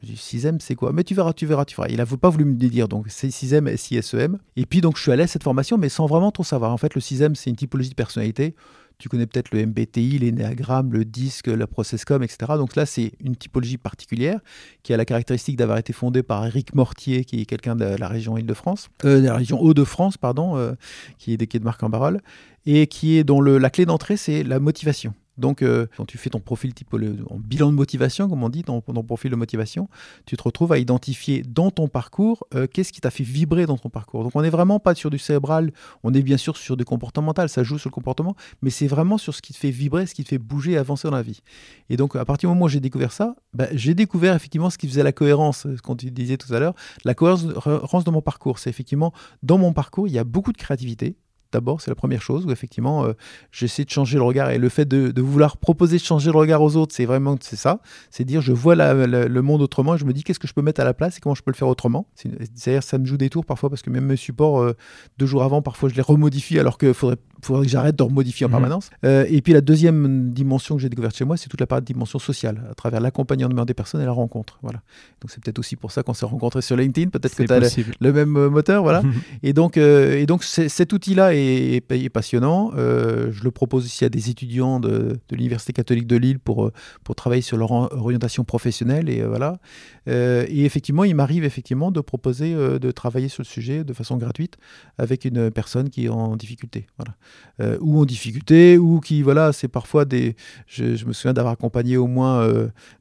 [0.03, 0.91] 6 c'est quoi?
[0.93, 1.87] Mais tu verras, tu verras, tu feras.
[1.89, 4.37] Il n'a pas voulu me dire, donc c'est 6 SISEM.
[4.55, 6.71] Et puis, donc, je suis allé à cette formation, mais sans vraiment trop savoir.
[6.71, 8.55] En fait, le 6 c'est une typologie de personnalité.
[8.99, 12.53] Tu connais peut-être le MBTI, l'énéagramme, le disque, la processcom, etc.
[12.57, 14.39] Donc là, c'est une typologie particulière
[14.81, 18.07] qui a la caractéristique d'avoir été fondée par Eric Mortier, qui est quelqu'un de la
[18.07, 20.73] région Île-de-France, euh, de la région Hauts-de-France, pardon, euh,
[21.19, 22.21] qui est des quais de Marc-en-Barœul,
[22.65, 25.13] et qui est dont la clé d'entrée, c'est la motivation.
[25.37, 28.63] Donc, euh, quand tu fais ton profil type en bilan de motivation, comme on dit,
[28.63, 29.87] ton, profil de motivation,
[30.25, 33.77] tu te retrouves à identifier dans ton parcours euh, qu'est-ce qui t'a fait vibrer dans
[33.77, 34.23] ton parcours.
[34.23, 35.71] Donc, on n'est vraiment pas sur du cérébral,
[36.03, 39.17] on est bien sûr sur du comportemental, ça joue sur le comportement, mais c'est vraiment
[39.17, 41.41] sur ce qui te fait vibrer, ce qui te fait bouger, avancer dans la vie.
[41.89, 44.77] Et donc, à partir du moment où j'ai découvert ça, bah, j'ai découvert effectivement ce
[44.77, 46.73] qui faisait la cohérence, ce qu'on disait tout à l'heure,
[47.05, 48.59] la cohérence de mon parcours.
[48.59, 49.13] C'est effectivement,
[49.43, 51.15] dans mon parcours, il y a beaucoup de créativité,
[51.51, 53.13] d'abord, c'est la première chose où effectivement euh,
[53.51, 56.61] j'essaie de changer le regard et le fait de, vouloir proposer de changer le regard
[56.61, 57.79] aux autres, c'est vraiment c'est ça,
[58.09, 60.61] c'est dire je vois le monde autrement et je me dis qu'est-ce que je peux
[60.61, 62.07] mettre à la place et comment je peux le faire autrement?
[62.15, 64.75] C'est-à-dire ça me joue des tours parfois parce que même mes supports euh,
[65.17, 68.45] deux jours avant parfois je les remodifie alors qu'il faudrait faudrait que j'arrête de remodifier
[68.45, 68.53] en mhm.
[68.53, 68.89] permanence.
[69.05, 71.81] Euh, et puis la deuxième dimension que j'ai découverte chez moi, c'est toute la part
[71.81, 74.59] de dimension sociale, à travers l'accompagnement des personnes et la rencontre.
[74.61, 74.81] Voilà.
[75.21, 77.59] Donc c'est peut-être aussi pour ça qu'on s'est rencontrés sur LinkedIn, peut-être que tu as
[77.99, 78.83] le, même moteur.
[78.83, 79.03] Voilà.
[79.43, 82.71] et donc, et donc cet outil-là est, passionnant.
[82.75, 86.71] Euh, je le propose aussi à des étudiants de, de l'Université catholique de Lille pour,
[87.03, 89.09] pour travailler sur leur orientation professionnelle.
[89.09, 89.59] Et, voilà.
[90.07, 94.57] et effectivement, il m'arrive effectivement de proposer de travailler sur le sujet de façon gratuite
[94.97, 96.87] avec une personne qui est en difficulté.
[96.97, 97.77] Voilà.
[97.81, 100.35] ou en difficulté, ou qui, voilà, c'est parfois des.
[100.67, 102.47] Je, me souviens d'avoir accompagné au moins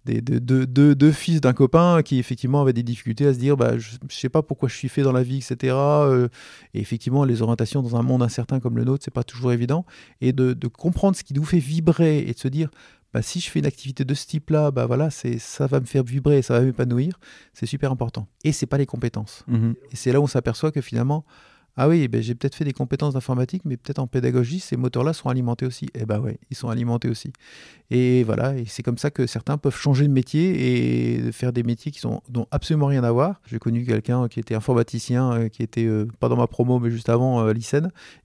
[0.04, 3.92] des, deux, fils d'un copain qui effectivement avaient des difficultés à se dire bah, je
[4.02, 5.74] ne sais pas pourquoi je suis fait dans la vie, etc.
[5.74, 6.28] Euh,
[6.74, 9.86] et effectivement, les orientations dans un monde incertain comme le nôtre, c'est pas toujours évident.
[10.20, 12.70] Et de, comprendre ce qui nous fait vibrer et de se dire
[13.14, 15.86] bah, si je fais une activité de ce type-là, bah voilà, c'est ça va me
[15.86, 17.18] faire vibrer, ça va m'épanouir,
[17.54, 18.26] c'est super important.
[18.44, 19.44] Et c'est pas les compétences.
[19.46, 21.24] Mmh et c'est là où on s'aperçoit que finalement,
[21.78, 25.12] ah oui, ben j'ai peut-être fait des compétences d'informatique, mais peut-être en pédagogie, ces moteurs-là
[25.12, 25.88] sont alimentés aussi.
[25.94, 27.32] Eh ben ouais, ils sont alimentés aussi.
[27.90, 31.62] Et voilà, et c'est comme ça que certains peuvent changer de métier et faire des
[31.62, 33.40] métiers qui sont n'ont absolument rien à voir.
[33.46, 36.90] J'ai connu quelqu'un qui était informaticien, euh, qui était euh, pas dans ma promo, mais
[36.90, 37.54] juste avant euh,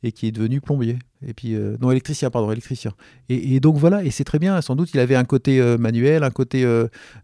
[0.03, 0.97] et qui est devenu plombier.
[1.25, 2.93] Et puis, euh, non, électricien, pardon, électricien.
[3.29, 4.59] Et, donc voilà, et c'est très bien.
[4.61, 6.65] Sans doute, il avait un côté euh, manuel, un côté,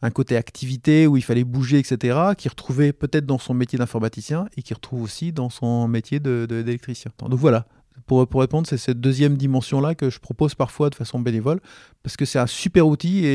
[0.02, 4.48] un côté activité où il fallait bouger, etc., qui retrouvait peut-être dans son métier d'informaticien
[4.56, 7.12] et qui retrouve aussi dans son métier d'électricien.
[7.20, 7.66] De, donc voilà,
[8.06, 11.60] pour, répondre, c'est cette deuxième dimension-là que je propose parfois de façon bénévole,
[12.04, 13.26] parce que c'est un super outil,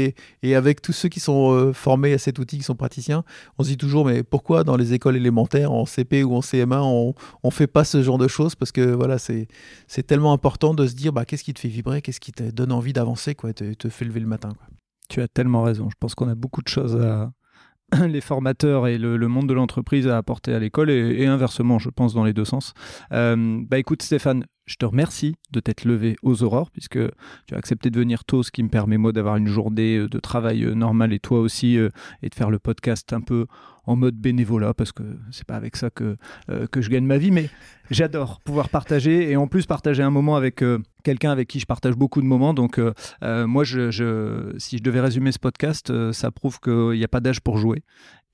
[0.43, 3.25] et, avec tous ceux qui sont euh, formés à cet outil, qui sont praticiens,
[3.59, 6.81] on se dit toujours, mais pourquoi dans les écoles élémentaires, en CP ou en CM1,
[6.83, 8.55] on ne fait pas ce genre de choses?
[8.55, 9.49] Parce que voilà, c'est
[10.07, 12.73] tellement important de se dire, bah, qu'est-ce qui te fait vibrer, qu'est-ce qui te donne
[12.73, 14.51] envie d'avancer, quoi, te, te fait lever le matin.
[15.09, 17.33] Tu as tellement raison, je pense qu'on a beaucoup de choses à,
[18.09, 22.15] les formateurs et le, monde de l'entreprise à apporter à l'école et, inversement, je pense,
[22.15, 22.75] dans les deux sens.
[23.13, 26.99] Euh, bah écoute Stéphane, je te remercie de t'être levé aux aurores puisque
[27.47, 30.09] tu as accepté de venir tôt, ce qui me permet moi d'avoir une journée euh,
[30.09, 33.47] de travail euh, normale et toi aussi et de faire le podcast un peu
[33.87, 36.17] en mode bénévolat parce que c'est pas avec ça que,
[36.51, 37.51] euh, que je gagne ma vie, mais
[37.91, 41.67] j'adore pouvoir partager et en plus partager un moment avec euh, quelqu'un avec qui je
[41.67, 42.55] partage beaucoup de moments.
[42.55, 42.93] Donc, euh,
[43.47, 47.59] moi, si je devais résumer ce podcast, ça prouve qu'il n'y a pas d'âge pour
[47.59, 47.83] jouer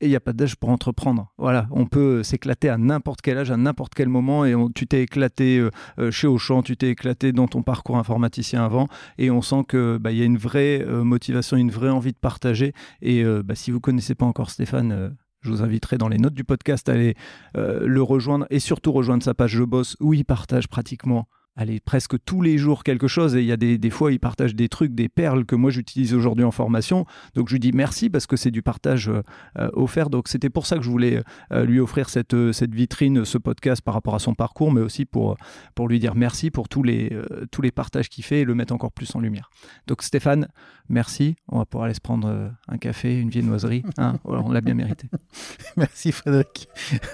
[0.01, 1.33] et il n'y a pas d'âge pour entreprendre.
[1.39, 5.03] Voilà, on peut s'éclater à n'importe quel âge, à n'importe quel moment, et tu t'es
[5.03, 5.67] éclaté
[6.11, 8.87] chez Auchan, tu t'es éclaté dans ton parcours informaticien avant,
[9.17, 12.75] et on sent qu'il bah, y a une vraie motivation, une vraie envie de partager.
[13.03, 15.17] Et bah, si vous connaissez pas encore Stéphane,
[15.49, 17.15] je vous inviterai dans les notes du podcast à aller
[17.55, 21.27] le rejoindre et surtout rejoindre sa page Je Bosse où il partage pratiquement
[21.59, 23.35] allez, presque tous les jours quelque chose.
[23.35, 26.15] Et il y a des, fois, il partage des trucs, des perles que moi j'utilise
[26.15, 27.05] aujourd'hui en formation.
[27.35, 29.23] Donc je lui dis merci parce que c'est du partage euh,
[29.59, 30.09] euh, offert.
[30.09, 33.83] Donc c'était pour ça que je voulais euh, lui offrir cette, cette vitrine, ce podcast
[33.83, 35.37] par rapport à son parcours, mais aussi pour,
[35.75, 37.11] pour lui dire merci pour tous les,
[37.51, 39.51] tous les partages qu'il fait et le mettre encore plus en lumière.
[39.89, 40.47] Donc Stéphane,
[40.89, 41.35] merci.
[41.49, 43.83] On va pouvoir aller se prendre un café, une viennoiserie.
[43.97, 45.11] Hein on l'a bien mérité.
[45.77, 46.69] merci Frédéric.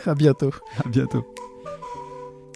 [0.05, 0.53] À bientôt.
[0.84, 1.34] À bientôt.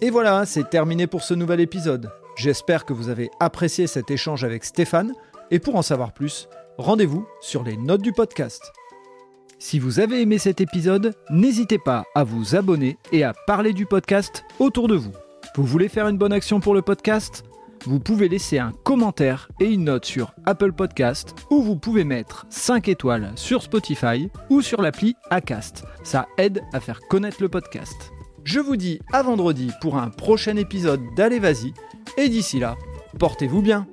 [0.01, 2.09] Et voilà, c'est terminé pour ce nouvel épisode.
[2.37, 5.13] J'espère que vous avez apprécié cet échange avec Stéphane,
[5.51, 6.47] et pour en savoir plus,
[6.77, 8.71] rendez-vous sur les notes du podcast.
[9.57, 13.85] Si vous avez aimé cet épisode, n'hésitez pas à vous abonner et à parler du
[13.85, 15.11] podcast autour de vous.
[15.55, 17.43] Vous voulez faire une bonne action pour le podcast?
[17.85, 22.45] Vous pouvez laisser un commentaire et une note sur Apple Podcast ou vous pouvez mettre
[22.49, 25.83] 5 étoiles sur Spotify ou sur l'appli Acast.
[26.03, 28.11] Ça aide à faire connaître le podcast.
[28.43, 31.73] Je vous dis à vendredi pour un prochain épisode d'Allez Vas-y,
[32.17, 32.77] et d'ici là,
[33.19, 33.87] portez-vous bien